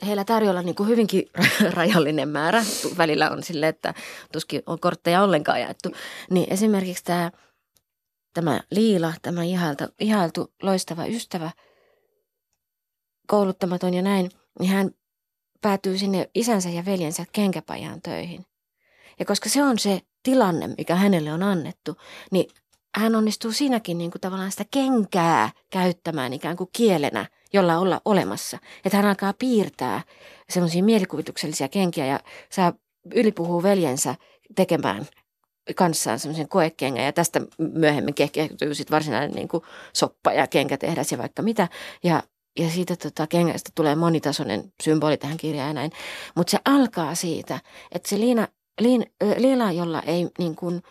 [0.06, 1.30] heillä tarjolla niin kuin hyvinkin
[1.74, 2.64] rajallinen määrä.
[2.98, 3.94] Välillä on sille, että
[4.32, 5.90] tuskin on kortteja ollenkaan jaettu.
[6.30, 7.32] Niin esimerkiksi tämä,
[8.34, 11.52] tämä Liila, tämä ihailtu, ihailtu loistava ystävä–
[13.28, 14.92] kouluttamaton ja näin, niin hän
[15.62, 18.46] päätyy sinne isänsä ja veljensä kenkäpajaan töihin.
[19.20, 21.96] Ja koska se on se tilanne, mikä hänelle on annettu,
[22.32, 22.46] niin
[22.96, 28.58] hän onnistuu siinäkin niin kuin tavallaan sitä kenkää käyttämään ikään kuin kielenä, jolla olla olemassa.
[28.86, 30.02] Että hän alkaa piirtää
[30.50, 32.20] semmoisia mielikuvituksellisia kenkiä ja
[32.52, 32.74] saa
[33.14, 34.16] ylipuhuu veljensä
[34.56, 35.08] tekemään
[35.76, 41.18] kanssaan semmoisen koekengän ja tästä myöhemmin kehkeytyy sitten varsinainen niin kuin soppa ja kenkätehdäs ja
[41.18, 41.68] vaikka mitä.
[42.04, 42.24] Ja
[42.60, 45.92] ja siitä tota, kengästä tulee monitasoinen symboli tähän kirjaan ja näin.
[46.36, 47.60] Mutta se alkaa siitä,
[47.92, 48.48] että se Liina,
[48.82, 49.06] Liin,
[49.38, 50.84] Liila, jolla ei niin kuin,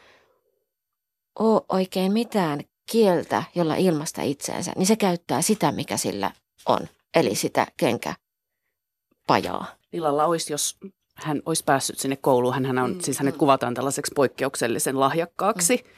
[1.39, 6.31] ole oikein mitään kieltä, jolla ilmasta itseänsä, niin se käyttää sitä, mikä sillä
[6.67, 6.81] on.
[7.15, 9.67] Eli sitä kenkäpajaa.
[9.93, 10.79] Lilalla olisi, jos
[11.15, 13.39] hän olisi päässyt sinne kouluun, hän on, mm, siis hänet mm.
[13.39, 15.91] kuvataan tällaiseksi poikkeuksellisen lahjakkaaksi mm.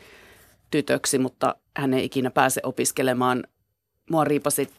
[0.71, 3.45] tytöksi, mutta hän ei ikinä pääse opiskelemaan.
[4.11, 4.71] Mua riipasi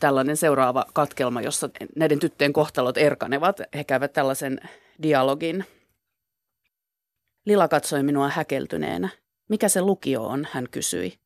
[0.00, 3.60] tällainen seuraava katkelma, jossa näiden tyttöjen kohtalot erkanevat.
[3.74, 4.60] He käyvät tällaisen
[5.02, 5.64] dialogin.
[7.44, 9.08] Lila katsoi minua häkeltyneenä.
[9.48, 11.18] Mikä se lukio on, hän kysyi.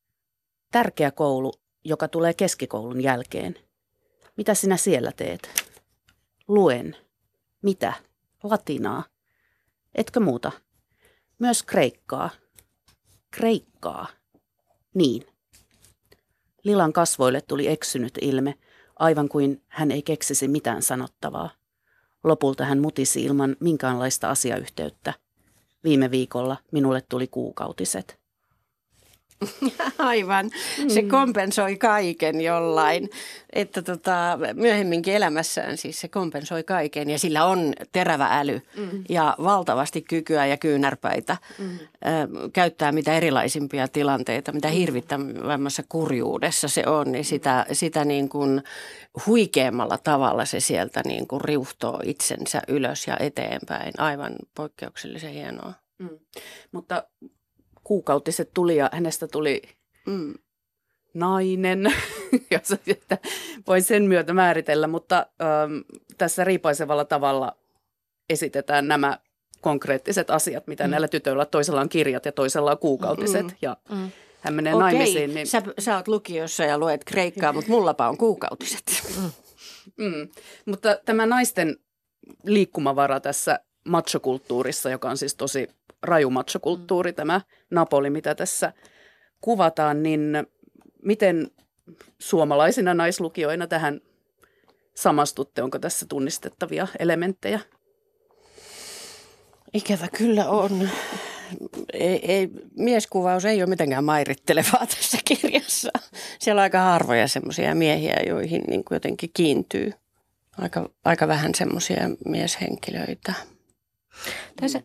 [0.70, 1.52] Tärkeä koulu,
[1.85, 3.54] joka tulee keskikoulun jälkeen.
[4.37, 5.48] Mitä sinä siellä teet?
[6.48, 6.96] Luen.
[7.62, 7.92] Mitä?
[8.42, 9.04] Latinaa.
[9.94, 10.52] Etkö muuta?
[11.38, 12.30] Myös kreikkaa.
[13.30, 14.06] Kreikkaa.
[14.94, 15.26] Niin.
[16.64, 18.55] Lilan kasvoille tuli eksynyt ilme,
[18.96, 21.51] aivan kuin hän ei keksisi mitään sanottavaa.
[22.25, 25.14] Lopulta hän mutisi ilman minkäänlaista asiayhteyttä.
[25.85, 28.19] Viime viikolla minulle tuli kuukautiset.
[29.98, 30.50] Aivan.
[30.88, 31.09] Se mm.
[31.09, 33.11] kompensoi kaiken jollain.
[33.53, 39.05] Että tota, myöhemminkin elämässään siis se kompensoi kaiken ja sillä on terävä äly mm.
[39.09, 41.64] ja valtavasti kykyä ja kyynärpäitä mm.
[41.66, 41.79] ö,
[42.53, 44.74] käyttää mitä erilaisimpia tilanteita, mitä mm.
[44.74, 48.62] hirvittävämmässä kurjuudessa se on, niin sitä, sitä niin kuin
[49.26, 53.92] huikeammalla tavalla se sieltä niin kuin riuhtoo itsensä ylös ja eteenpäin.
[53.98, 55.72] Aivan poikkeuksellisen hienoa.
[55.98, 56.18] Mm.
[56.72, 57.05] Mutta
[57.90, 59.62] kuukautiset tuli ja hänestä tuli
[60.07, 60.35] mm,
[61.14, 61.92] nainen,
[62.55, 63.18] jos että
[63.66, 65.85] voi sen myötä määritellä, mutta äm,
[66.18, 67.57] tässä riipaisevalla tavalla
[68.29, 69.18] esitetään nämä
[69.61, 70.90] konkreettiset asiat, mitä mm.
[70.90, 73.57] näillä tytöillä toisella on kirjat ja toisella on kuukautiset mm.
[73.62, 74.11] ja mm.
[74.40, 75.35] hän menee Okei, naimisiin.
[75.35, 75.46] Niin...
[75.46, 79.03] Sä, sä oot lukiossa ja luet kreikkaa, mutta mullapa on kuukautiset.
[79.16, 79.31] Mm.
[79.96, 80.29] Mm.
[80.66, 81.76] Mutta tämä naisten
[82.44, 85.68] liikkumavara tässä machokulttuurissa, joka on siis tosi
[86.03, 88.72] raju machokulttuuri, tämä Napoli, mitä tässä
[89.40, 90.46] kuvataan, niin
[91.03, 91.50] miten
[92.18, 94.00] suomalaisina naislukijoina tähän
[94.94, 95.62] samastutte?
[95.62, 97.61] Onko tässä tunnistettavia elementtejä?
[99.74, 100.88] Ikävä kyllä on.
[101.92, 105.90] Ei, ei, mieskuvaus ei ole mitenkään mairittelevaa tässä kirjassa.
[106.38, 109.92] Siellä on aika harvoja semmoisia miehiä, joihin niin kuin jotenkin kiintyy.
[110.59, 113.35] Aika, aika vähän semmoisia mieshenkilöitä.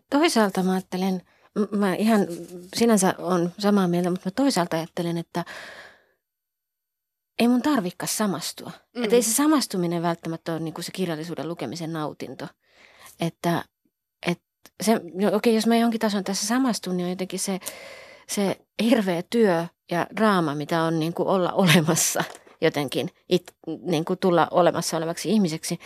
[0.10, 1.22] Toisaalta mä ajattelen,
[1.72, 2.28] mä ihan
[2.76, 5.46] sinänsä on samaa mieltä, mutta mä toisaalta ajattelen, että
[7.40, 8.72] ei mun tarvikaan samastua.
[8.96, 9.04] Mm.
[9.04, 12.48] Että ei se samastuminen välttämättä ole niin kuin se kirjallisuuden lukemisen nautinto.
[13.20, 13.64] Että,
[14.28, 14.46] että
[14.84, 17.60] se, no okei, jos mä jonkin tason tässä samastun, niin on jotenkin se,
[18.30, 22.24] se hirveä työ ja draama, mitä on niin kuin olla olemassa
[22.62, 25.80] jotenkin, it, niin kuin tulla olemassa olevaksi ihmiseksi.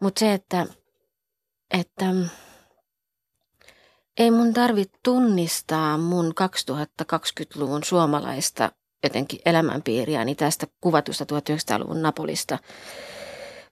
[0.00, 0.66] Mutta se, että,
[1.78, 2.14] että
[4.18, 6.32] ei mun tarvitse tunnistaa mun
[7.02, 8.72] 2020-luvun suomalaista
[9.04, 12.58] jotenkin elämänpiiriä niin tästä kuvatusta 1900-luvun Napolista.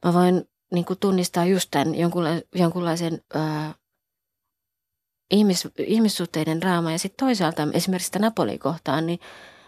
[0.04, 3.74] Mä voin niin kuin tunnistaa just tämän jonkunla- jonkunlaisen ää,
[5.30, 9.18] ihmis, ihmissuhteiden raama ja sitten toisaalta esimerkiksi sitä Napoliin kohtaan, niin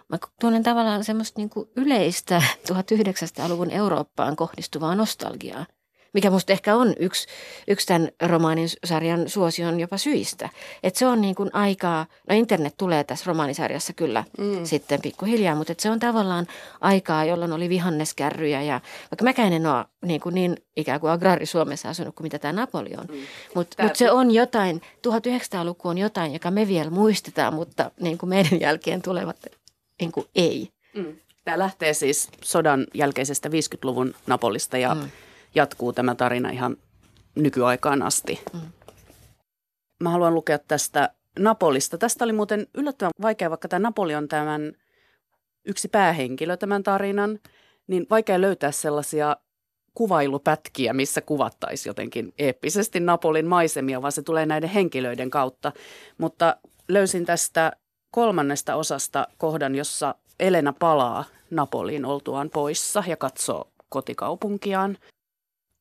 [0.08, 5.66] mä tunnen tavallaan semmoista niin kuin yleistä 1900-luvun Eurooppaan kohdistuvaa nostalgiaa–
[6.12, 7.28] mikä musta ehkä on yksi,
[7.68, 10.48] yksi tämän romaanin sarjan suosion jopa syistä.
[10.82, 14.64] Että se on niin kuin aikaa, no internet tulee tässä romaanisarjassa kyllä mm.
[14.64, 16.46] sitten pikkuhiljaa, mutta että se on tavallaan
[16.80, 21.46] aikaa, jolloin oli vihanneskärryjä ja vaikka mäkään en ole niin, kuin niin ikään kuin agraari
[21.46, 23.06] Suomessa asunut kuin mitä tämä Napoli on.
[23.08, 23.20] Mm.
[23.54, 28.30] Mutta mut se on jotain, 1900-luku on jotain, joka me vielä muistetaan, mutta niin kuin
[28.30, 29.36] meidän jälkeen tulevat
[30.00, 30.68] niin kuin ei.
[30.94, 31.16] Mm.
[31.44, 35.10] Tämä lähtee siis sodan jälkeisestä 50-luvun Napolista ja mm
[35.54, 36.76] jatkuu tämä tarina ihan
[37.34, 38.40] nykyaikaan asti.
[38.52, 38.60] Mm.
[40.00, 41.98] Mä haluan lukea tästä Napolista.
[41.98, 44.72] Tästä oli muuten yllättävän vaikea, vaikka tämä Napoli on tämän
[45.64, 47.38] yksi päähenkilö tämän tarinan,
[47.86, 49.36] niin vaikea löytää sellaisia
[49.94, 55.72] kuvailupätkiä, missä kuvattaisiin jotenkin eeppisesti Napolin maisemia, vaan se tulee näiden henkilöiden kautta.
[56.18, 56.56] Mutta
[56.88, 57.72] löysin tästä
[58.10, 64.96] kolmannesta osasta kohdan, jossa Elena palaa Napoliin oltuaan poissa ja katsoo kotikaupunkiaan.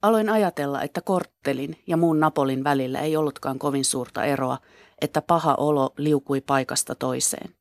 [0.02, 4.58] Aloin ajatella, että korttelin ja muun Napolin välillä ei ollutkaan kovin suurta eroa,
[5.02, 7.56] että paha olo liukui paikasta toiseen.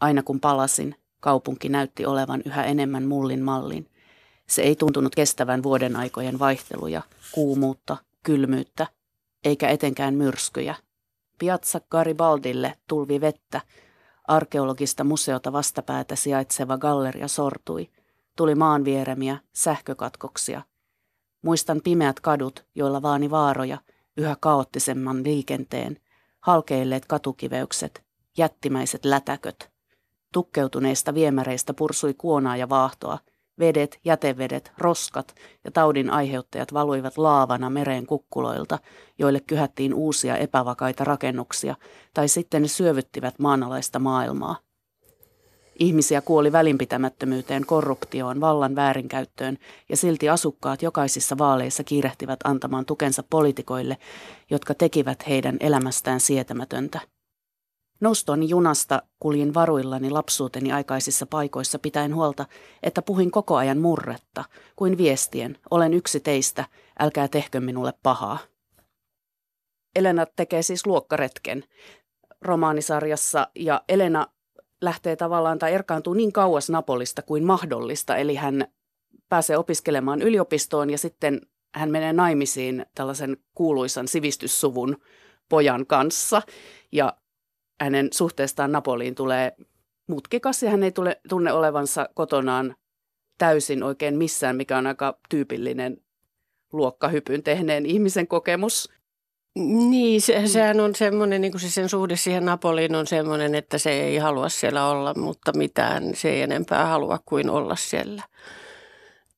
[0.00, 3.90] Aina kun palasin, kaupunki näytti olevan yhä enemmän mullin mallin.
[4.48, 8.86] Se ei tuntunut kestävän vuoden aikojen vaihteluja, kuumuutta, kylmyyttä,
[9.44, 10.74] eikä etenkään myrskyjä.
[11.38, 13.60] Piazza Garibaldille tulvi vettä,
[14.24, 17.90] arkeologista museota vastapäätä sijaitseva galleria sortui,
[18.36, 20.62] tuli maanvieremiä, sähkökatkoksia–
[21.42, 23.78] Muistan pimeät kadut, joilla vaani vaaroja,
[24.16, 25.96] yhä kaoottisemman liikenteen,
[26.40, 28.04] halkeilleet katukiveykset,
[28.38, 29.70] jättimäiset lätäköt.
[30.32, 33.18] Tukkeutuneista viemäreistä pursui kuonaa ja vaahtoa,
[33.58, 38.78] vedet, jätevedet, roskat ja taudin aiheuttajat valuivat laavana mereen kukkuloilta,
[39.18, 41.76] joille kyhättiin uusia epävakaita rakennuksia,
[42.14, 44.56] tai sitten ne syövyttivät maanalaista maailmaa–
[45.78, 53.96] Ihmisiä kuoli välinpitämättömyyteen, korruptioon, vallan väärinkäyttöön ja silti asukkaat jokaisissa vaaleissa kiirehtivät antamaan tukensa poliitikoille,
[54.50, 57.00] jotka tekivät heidän elämästään sietämätöntä.
[58.00, 62.46] Noustoni junasta kuljin varuillani lapsuuteni aikaisissa paikoissa pitäen huolta,
[62.82, 64.44] että puhin koko ajan murretta,
[64.76, 66.64] kuin viestien, olen yksi teistä,
[67.00, 68.38] älkää tehkö minulle pahaa.
[69.96, 71.64] Elena tekee siis luokkaretken
[72.42, 74.26] romaanisarjassa ja Elena
[74.82, 78.16] lähtee tavallaan tai erkaantuu niin kauas Napolista kuin mahdollista.
[78.16, 78.66] Eli hän
[79.28, 81.40] pääsee opiskelemaan yliopistoon ja sitten
[81.74, 84.96] hän menee naimisiin tällaisen kuuluisan sivistyssuvun
[85.48, 86.42] pojan kanssa.
[86.92, 87.16] Ja
[87.80, 89.56] hänen suhteestaan Napoliin tulee
[90.08, 92.74] mutkikas ja hän ei tule, tunne olevansa kotonaan
[93.38, 96.02] täysin oikein missään, mikä on aika tyypillinen
[96.72, 98.97] luokkahypyn tehneen ihmisen kokemus.
[99.66, 103.78] Niin, se, sehän on semmoinen, niin kuin se sen suhde siihen Napoliin on semmoinen, että
[103.78, 108.22] se ei halua siellä olla, mutta mitään se ei enempää halua kuin olla siellä.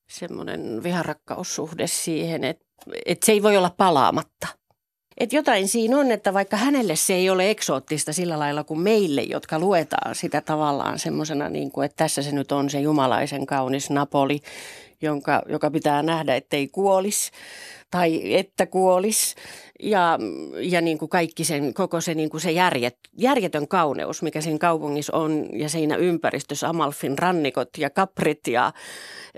[0.09, 2.65] Semmoinen viharakkaussuhde siihen, että,
[3.07, 4.47] että se ei voi olla palaamatta.
[5.19, 9.23] Että jotain siinä on, että vaikka hänelle se ei ole eksoottista sillä lailla kuin meille,
[9.23, 13.91] jotka luetaan sitä tavallaan semmoisena, niin kuin, että tässä se nyt on se jumalaisen kaunis
[13.91, 14.41] Napoli,
[15.03, 17.31] jonka, joka pitää nähdä, ettei kuolisi
[17.91, 19.35] tai että kuolisi.
[19.83, 20.19] Ja,
[20.61, 24.59] ja niin kuin kaikki sen, koko se, niin kuin se järjet, järjetön kauneus, mikä siinä
[24.59, 28.73] kaupungissa on ja siinä ympäristössä Amalfin rannikot ja kaprit ja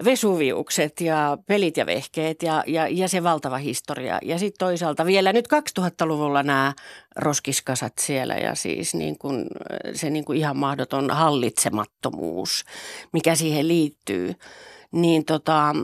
[0.04, 4.18] vesuviukset ja pelit ja vehkeet ja, ja, ja se valtava historia.
[4.22, 5.48] Ja sitten toisaalta vielä nyt
[5.80, 6.72] 2000-luvulla nämä
[7.16, 9.46] roskiskasat siellä ja siis niin kuin,
[9.94, 12.64] se niin kuin ihan mahdoton hallitsemattomuus,
[13.12, 14.34] mikä siihen liittyy.
[14.92, 15.74] Niin tota,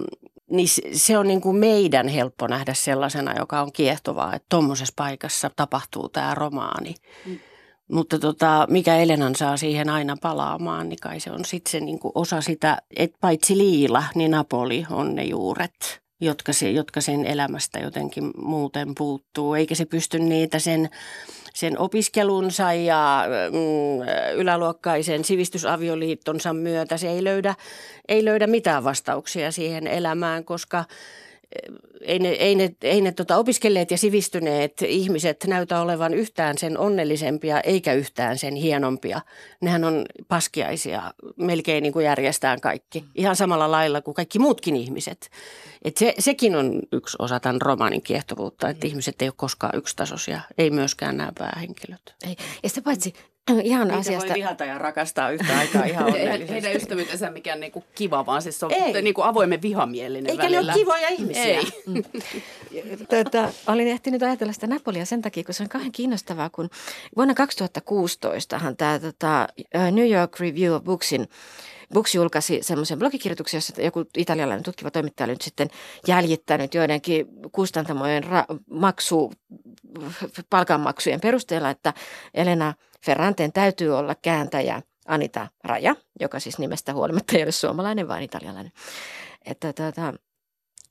[0.50, 5.50] niin se on niin kuin meidän helppo nähdä sellaisena, joka on kiehtovaa, että tuommoisessa paikassa
[5.56, 6.94] tapahtuu tämä romaani.
[7.26, 7.38] Mm.
[7.92, 11.98] Mutta tota, mikä Elenan saa siihen aina palaamaan, niin kai se on sitten se niin
[11.98, 17.26] kuin osa sitä, että paitsi Liila, niin Napoli on ne juuret, jotka, se, jotka sen
[17.26, 19.54] elämästä jotenkin muuten puuttuu.
[19.54, 20.88] Eikä se pysty niitä sen
[21.54, 27.54] sen opiskelunsa ja mm, yläluokkaisen sivistysavioliittonsa myötä se ei löydä,
[28.09, 30.85] ei löydä mitään vastauksia siihen elämään, koska
[32.00, 36.78] ei ne, ei ne, ei ne tota opiskelleet ja sivistyneet ihmiset näytä olevan yhtään sen
[36.78, 39.20] onnellisempia eikä yhtään sen hienompia.
[39.61, 43.04] Nehän on paskiaisia, melkein niin kuin järjestään kaikki.
[43.14, 45.30] Ihan samalla lailla kuin kaikki muutkin ihmiset.
[45.84, 50.40] Et se, sekin on yksi osa tämän romaanin kiehtovuutta, että ihmiset ei ole koskaan yksitasoisia,
[50.58, 52.14] ei myöskään nämä päähenkilöt.
[52.26, 52.37] Ei.
[52.62, 53.14] Ja sitä paitsi
[53.62, 54.28] ihan Niitä asiasta.
[54.28, 56.52] voi vihata ja rakastaa yhtä aikaa ihan onnellisesti.
[56.52, 59.02] Heidän ystävyytensä mikään niinku kiva, vaan siis se on Ei.
[59.02, 60.61] niinku avoimen vihamielinen Eikä välillä.
[60.61, 61.44] ne ole kivoja ihmisiä.
[61.44, 61.66] Ei.
[63.08, 66.70] Tätä, olin ehtinyt ajatella sitä Napolia sen takia, kun se on kauhean kiinnostavaa, kun
[67.16, 69.48] vuonna 2016 tämä tota,
[69.90, 71.28] New York Review of Booksin
[71.92, 75.68] Books julkaisi semmoisen blogikirjoituksen, jossa joku italialainen tutkiva toimittaja oli nyt sitten
[76.06, 79.32] jäljittänyt joidenkin kustantamojen ra- maksu,
[80.50, 81.94] palkanmaksujen perusteella, että
[82.34, 88.22] Elena Ferranten täytyy olla kääntäjä Anita Raja, joka siis nimestä huolimatta ei ole suomalainen, vaan
[88.22, 88.72] italialainen.
[89.44, 90.14] Että, tota,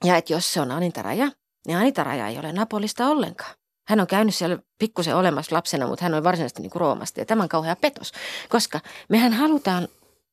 [0.03, 1.31] ja että jos se on Anita Raja,
[1.67, 3.55] niin Anita Raja ei ole Napolista ollenkaan.
[3.87, 7.19] Hän on käynyt siellä pikkusen olemassa lapsena, mutta hän on varsinaisesti niin kuin Roomasta.
[7.19, 8.11] Ja tämä on kauhea petos,
[8.49, 9.87] koska mehän halutaan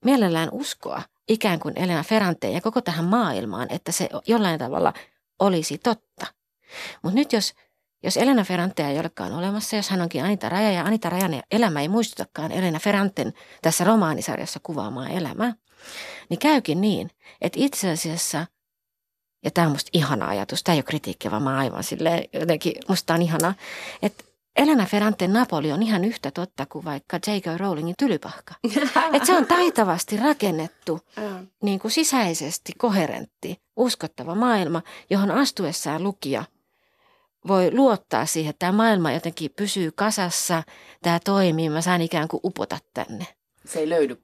[0.05, 4.93] mielellään uskoa ikään kuin Elena Ferranteen ja koko tähän maailmaan, että se jollain tavalla
[5.39, 6.27] olisi totta.
[7.03, 7.55] Mutta nyt jos,
[8.05, 11.81] jos Elena Ferrantea ei olekaan olemassa, jos hän onkin Anita Raja ja Anita Rajan elämä
[11.81, 15.55] ei muistutakaan Elena Ferranten tässä romaanisarjassa kuvaamaa elämää,
[16.29, 18.47] niin käykin niin, että itse asiassa,
[19.45, 22.73] ja tämä on musta ihana ajatus, tämä ei ole kritiikkiä, vaan mä aivan silleen jotenkin,
[22.89, 23.55] musta on ihanaa,
[24.03, 24.25] että
[24.57, 27.47] Elena Ferranten Napoli on ihan yhtä totta kuin vaikka J.K.
[27.57, 28.55] Rowlingin tylypahka.
[29.15, 31.01] Et se on taitavasti rakennettu,
[31.63, 36.45] niin kuin sisäisesti koherentti, uskottava maailma, johon astuessaan lukija
[37.49, 40.63] voi luottaa siihen, että tämä maailma jotenkin pysyy kasassa,
[41.03, 43.27] tämä toimii, mä saan ikään kuin upota tänne.
[43.67, 44.23] Se ei löydy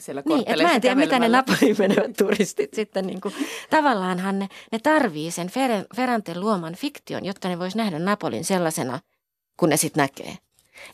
[0.00, 3.06] siellä Niin, että mä en tiedä, mitä ne Napoliin menevät turistit sitten.
[3.06, 3.34] Niin kuin,
[3.70, 5.50] tavallaanhan ne, ne tarvii sen
[5.96, 9.00] Ferranten luoman fiktion, jotta ne vois nähdä Napolin sellaisena–
[9.56, 10.38] kun ne sitten näkee.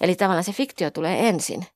[0.00, 1.66] Eli tavallaan se fiktio tulee ensin.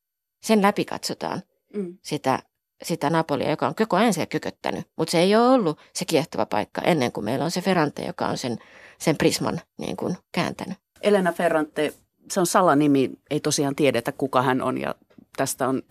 [0.43, 1.43] Sen läpi katsotaan
[1.75, 1.99] mm.
[2.03, 2.39] sitä,
[2.83, 4.87] sitä Napolia, joka on koko ajan siellä kököttänyt.
[4.97, 8.27] Mutta se ei ole ollut se kiehtova paikka ennen kuin meillä on se Ferrante, joka
[8.27, 8.59] on sen,
[8.99, 10.79] sen prisman niin kuin kääntänyt.
[11.01, 11.93] Elena Ferrante,
[12.31, 14.95] se on salanimi, ei tosiaan tiedetä kuka hän on ja
[15.37, 15.83] tästä on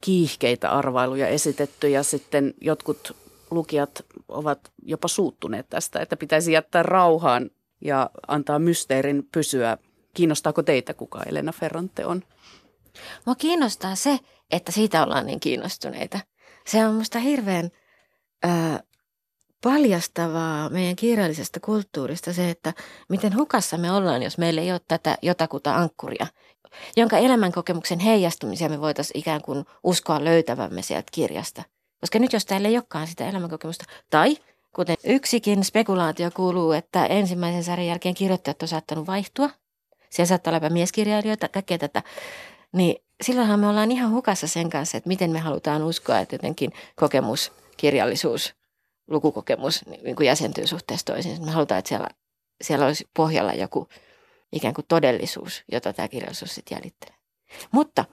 [0.00, 3.16] kiihkeitä arvailuja esitetty ja sitten jotkut
[3.50, 9.78] lukijat ovat jopa suuttuneet tästä, että pitäisi jättää rauhaan ja antaa mysteerin pysyä
[10.14, 12.22] Kiinnostaako teitä, kuka Elena Ferrante on?
[13.26, 14.18] Mua kiinnostaa se,
[14.50, 16.20] että siitä ollaan niin kiinnostuneita.
[16.66, 17.70] Se on musta hirveän
[18.44, 18.48] ö,
[19.64, 22.72] paljastavaa meidän kirjallisesta kulttuurista se, että
[23.08, 26.26] miten hukassa me ollaan, jos meillä ei ole tätä jotakuta ankkuria,
[26.96, 31.62] jonka elämänkokemuksen heijastumisia me voitaisiin ikään kuin uskoa löytävämme sieltä kirjasta.
[32.00, 34.36] Koska nyt jos täällä ei olekaan sitä elämänkokemusta, tai
[34.72, 39.50] kuten yksikin spekulaatio kuuluu, että ensimmäisen sarjan jälkeen kirjoittajat on saattanut vaihtua,
[40.10, 42.02] siellä saattaa olla mieskirjailijoita, kaikkea tätä.
[42.72, 46.72] Niin silloinhan me ollaan ihan hukassa sen kanssa, että miten me halutaan uskoa, että jotenkin
[46.96, 48.54] kokemus, kirjallisuus,
[49.08, 51.42] lukukokemus niin kuin jäsentyy suhteessa toisiinsa.
[51.42, 52.08] Me halutaan, että siellä,
[52.62, 53.88] siellä olisi pohjalla joku
[54.52, 57.18] ikään kuin todellisuus, jota tämä kirjallisuus sitten jäljittelee.
[57.70, 58.04] Mutta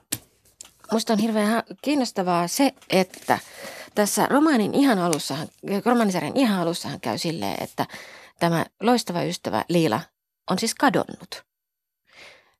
[0.92, 3.38] Musta on hirveän kiinnostavaa se, että
[3.94, 5.48] tässä romaanin ihan alussahan,
[5.84, 7.86] romaanisarjan ihan alussahan käy silleen, että
[8.38, 10.00] tämä loistava ystävä Liila
[10.50, 11.44] on siis kadonnut.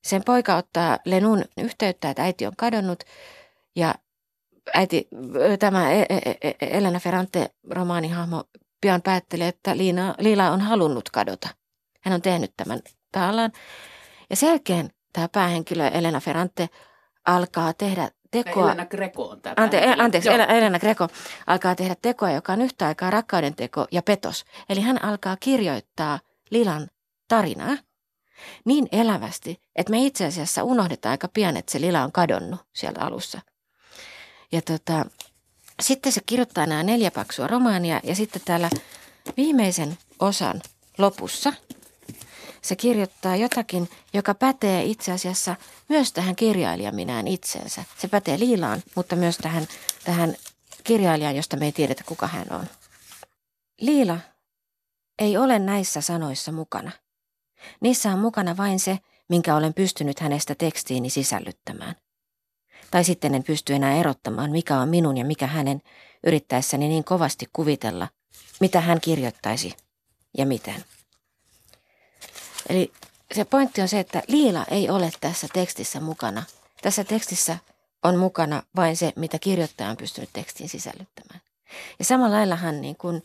[0.05, 3.05] Sen poika ottaa Lenun yhteyttä, että äiti on kadonnut
[3.77, 3.95] ja
[4.75, 5.09] äiti,
[5.59, 8.45] tämä e, e, e, Elena Ferrante romaanihahmo
[8.81, 11.49] pian päättelee, että Liina, Liila on halunnut kadota.
[12.03, 12.81] Hän on tehnyt tämän
[13.13, 13.53] tahallaan.
[14.31, 16.69] Ja sen jälkeen tämä päähenkilö Elena Ferrante
[17.27, 18.67] alkaa tehdä tekoa.
[18.67, 20.35] Elena Greco on tämä Ante, anteeksi, Joo.
[20.35, 21.09] Elena, Elena Greco
[21.47, 24.45] alkaa tehdä tekoa, joka on yhtä aikaa rakkauden teko ja petos.
[24.69, 26.19] Eli hän alkaa kirjoittaa
[26.51, 26.89] Lilan
[27.29, 27.77] tarinaa
[28.65, 33.03] niin elävästi, että me itse asiassa unohdetaan aika pian, että se Lila on kadonnut siellä
[33.03, 33.41] alussa.
[34.53, 35.05] Ja tota,
[35.83, 38.71] sitten se kirjoittaa nämä neljä paksua romaania ja sitten täällä
[39.37, 40.63] viimeisen osan
[40.99, 41.53] lopussa
[42.67, 45.57] se kirjoittaa jotakin, joka pätee itse asiassa
[45.89, 47.85] myös tähän kirjailijaminään itsensä.
[47.99, 49.67] Se pätee Liilaan, mutta myös tähän,
[50.05, 50.37] tähän
[50.85, 52.67] kirjailijaan, josta me ei tiedetä, kuka hän on.
[53.81, 54.19] Liila
[55.19, 56.91] ei ole näissä sanoissa mukana.
[57.81, 61.95] Niissä on mukana vain se, minkä olen pystynyt hänestä tekstiini sisällyttämään.
[62.91, 65.83] Tai sitten en pysty enää erottamaan, mikä on minun ja mikä hänen,
[66.27, 68.09] yrittäessäni niin kovasti kuvitella,
[68.61, 69.77] mitä hän kirjoittaisi
[70.39, 70.85] ja miten.
[72.69, 72.93] Eli
[73.35, 76.43] se pointti on se, että Liila ei ole tässä tekstissä mukana.
[76.83, 77.59] Tässä tekstissä
[78.03, 81.41] on mukana vain se, mitä kirjoittaja on pystynyt tekstiin sisällyttämään.
[81.99, 83.23] Ja samalla laillahan niin kuin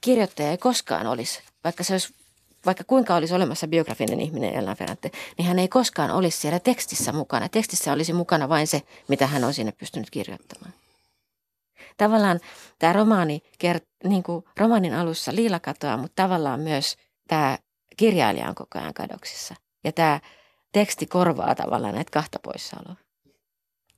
[0.00, 2.14] kirjoittaja ei koskaan olisi, vaikka se olisi
[2.66, 7.12] vaikka kuinka olisi olemassa biografinen ihminen Elena Ferrante, niin hän ei koskaan olisi siellä tekstissä
[7.12, 7.48] mukana.
[7.48, 10.72] Tekstissä olisi mukana vain se, mitä hän on sinne pystynyt kirjoittamaan.
[11.96, 12.40] Tavallaan
[12.78, 13.42] tämä romaani,
[14.04, 16.96] niin kuin romaanin alussa Liila katoaa, mutta tavallaan myös
[17.28, 17.58] tämä
[17.96, 19.54] kirjailija on koko ajan kadoksissa.
[19.84, 20.20] Ja tämä
[20.72, 22.96] teksti korvaa tavallaan näitä kahta poissaoloa.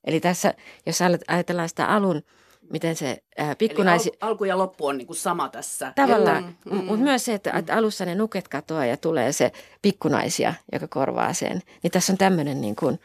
[0.05, 0.55] Eli tässä,
[0.87, 0.99] jos
[1.29, 2.23] ajatellaan sitä alun,
[2.71, 4.09] miten se ää, pikkunaisi...
[4.09, 5.93] Eli al- alku ja loppu on niin kuin sama tässä.
[5.97, 9.53] Tavallaan, Mm, mm, mutta myös se, että, että alussa ne nuket katoaa ja tulee se
[9.83, 11.63] pikkunaisia, joka korvaa sen.
[11.83, 13.01] Niin tässä on tämmöinen niin kuin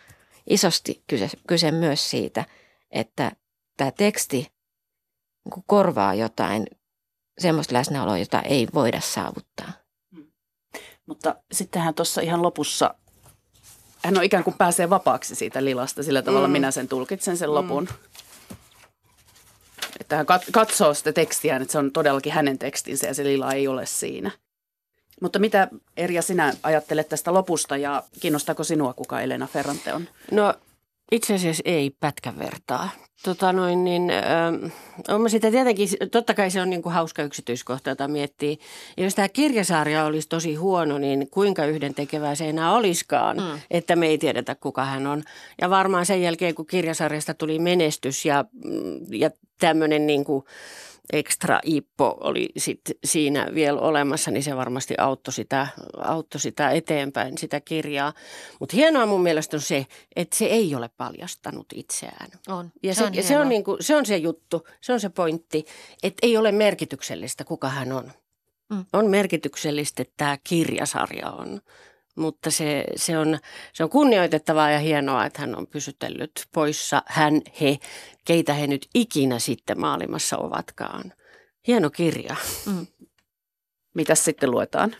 [0.49, 2.45] isosti kyse, kyse myös siitä,
[2.91, 3.31] että
[3.77, 4.37] tämä teksti
[5.45, 6.67] niin korvaa jotain
[7.39, 9.71] semmoista läsnäoloa, jota ei voida saavuttaa.
[11.05, 12.93] Mutta sittenhän tuossa ihan lopussa,
[14.03, 16.51] hän on ikään kuin pääsee vapaaksi siitä lilasta, sillä tavalla mm.
[16.51, 17.87] minä sen tulkitsen sen lopun.
[19.99, 23.53] Että hän kat- katsoo sitä tekstiä, että se on todellakin hänen tekstinsä ja se lila
[23.53, 24.31] ei ole siinä.
[25.21, 30.07] Mutta mitä Erja sinä ajattelet tästä lopusta ja kiinnostaako sinua, kuka Elena Ferrante on?
[30.31, 30.53] No
[31.11, 32.89] itse asiassa ei pätkän vertaa.
[33.23, 34.71] Tota noin, niin, ähm,
[35.07, 38.59] on sitä tietenkin, totta kai se on niin kuin hauska yksityiskohta, jota miettii.
[38.97, 43.59] Ja jos tämä kirjasarja olisi tosi huono, niin kuinka yhden tekevää se enää olisikaan, mm.
[43.71, 45.23] että me ei tiedetä kuka hän on.
[45.61, 48.45] Ja varmaan sen jälkeen, kun kirjasarjasta tuli menestys ja,
[49.09, 49.29] ja
[49.59, 50.45] tämmöinen niin kuin
[51.13, 57.37] ekstra ippo oli sit siinä vielä olemassa, niin se varmasti auttoi sitä, auttoi sitä eteenpäin,
[57.37, 58.13] sitä kirjaa.
[58.59, 59.85] Mutta hienoa mun mielestä on se,
[60.15, 62.29] että se ei ole paljastanut itseään.
[62.47, 62.71] On.
[62.83, 65.65] Ja se, se, on, se, on, niinku, se on se juttu, se on se pointti,
[66.03, 68.11] että ei ole merkityksellistä, kuka hän on.
[68.69, 68.85] Mm.
[68.93, 71.61] On merkityksellistä, että tämä kirjasarja on.
[72.15, 73.39] Mutta se, se, on,
[73.73, 77.03] se on kunnioitettavaa ja hienoa, että hän on pysytellyt poissa.
[77.05, 77.77] Hän, he,
[78.25, 81.13] keitä he nyt ikinä sitten maailmassa ovatkaan.
[81.67, 82.35] Hieno kirja.
[82.65, 82.87] Mm.
[83.93, 84.95] Mitäs sitten luetaan?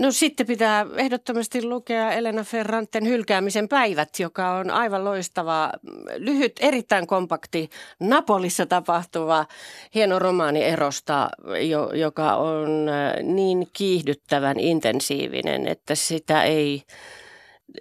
[0.00, 5.72] No sitten pitää ehdottomasti lukea Elena Ferranten Hylkäämisen päivät, joka on aivan loistava,
[6.16, 7.70] lyhyt, erittäin kompakti,
[8.00, 9.46] Napolissa tapahtuva
[9.94, 11.28] hieno romaani erosta,
[11.68, 12.86] jo, joka on
[13.22, 16.82] niin kiihdyttävän intensiivinen, että sitä ei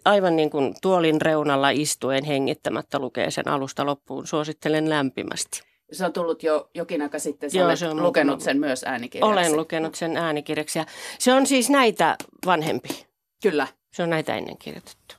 [0.06, 4.28] aivan niin kuin tuolin reunalla istuen hengittämättä lukee sen alusta loppuun.
[4.28, 5.75] Suosittelen lämpimästi.
[5.92, 8.60] Se on tullut jo jokin aika sitten, sä Joo, olet se on lukenut lukenut sen
[8.60, 9.32] myös äänikirjaksi.
[9.32, 10.86] Olen lukenut sen äänikirjaksi ja
[11.20, 12.16] se on siis näitä
[12.46, 13.06] vanhempi.
[13.42, 13.68] Kyllä.
[13.94, 15.16] Se on näitä ennen kirjoitettu.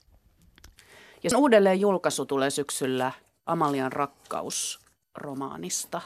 [1.23, 3.13] Ja uudelleen julkaisu tulee syksyllä
[3.47, 4.81] Amalian rakkaus
[5.15, 6.01] romaanista,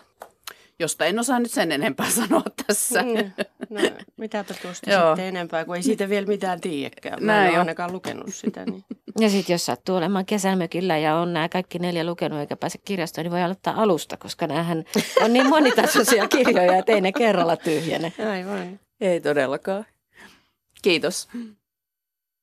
[0.81, 3.03] josta en osaa nyt sen enempää sanoa tässä.
[3.03, 3.31] Mm.
[3.71, 3.81] No,
[4.17, 7.25] mitäpä tuosta sitten enempää, kun ei siitä vielä mitään tiedäkään.
[7.25, 8.65] Mä en ole ainakaan lukenut sitä.
[8.65, 8.85] Niin.
[9.21, 13.25] Ja sitten jos sattuu olemaan kesämökillä ja on nämä kaikki neljä lukenut eikä pääse kirjastoon,
[13.25, 14.85] niin voi aloittaa alusta, koska näähän
[15.23, 18.13] on niin monitasoisia kirjoja, että ei ne kerralla tyhjene.
[18.31, 18.81] Aivan.
[19.01, 19.87] Ei todellakaan.
[20.83, 21.29] Kiitos.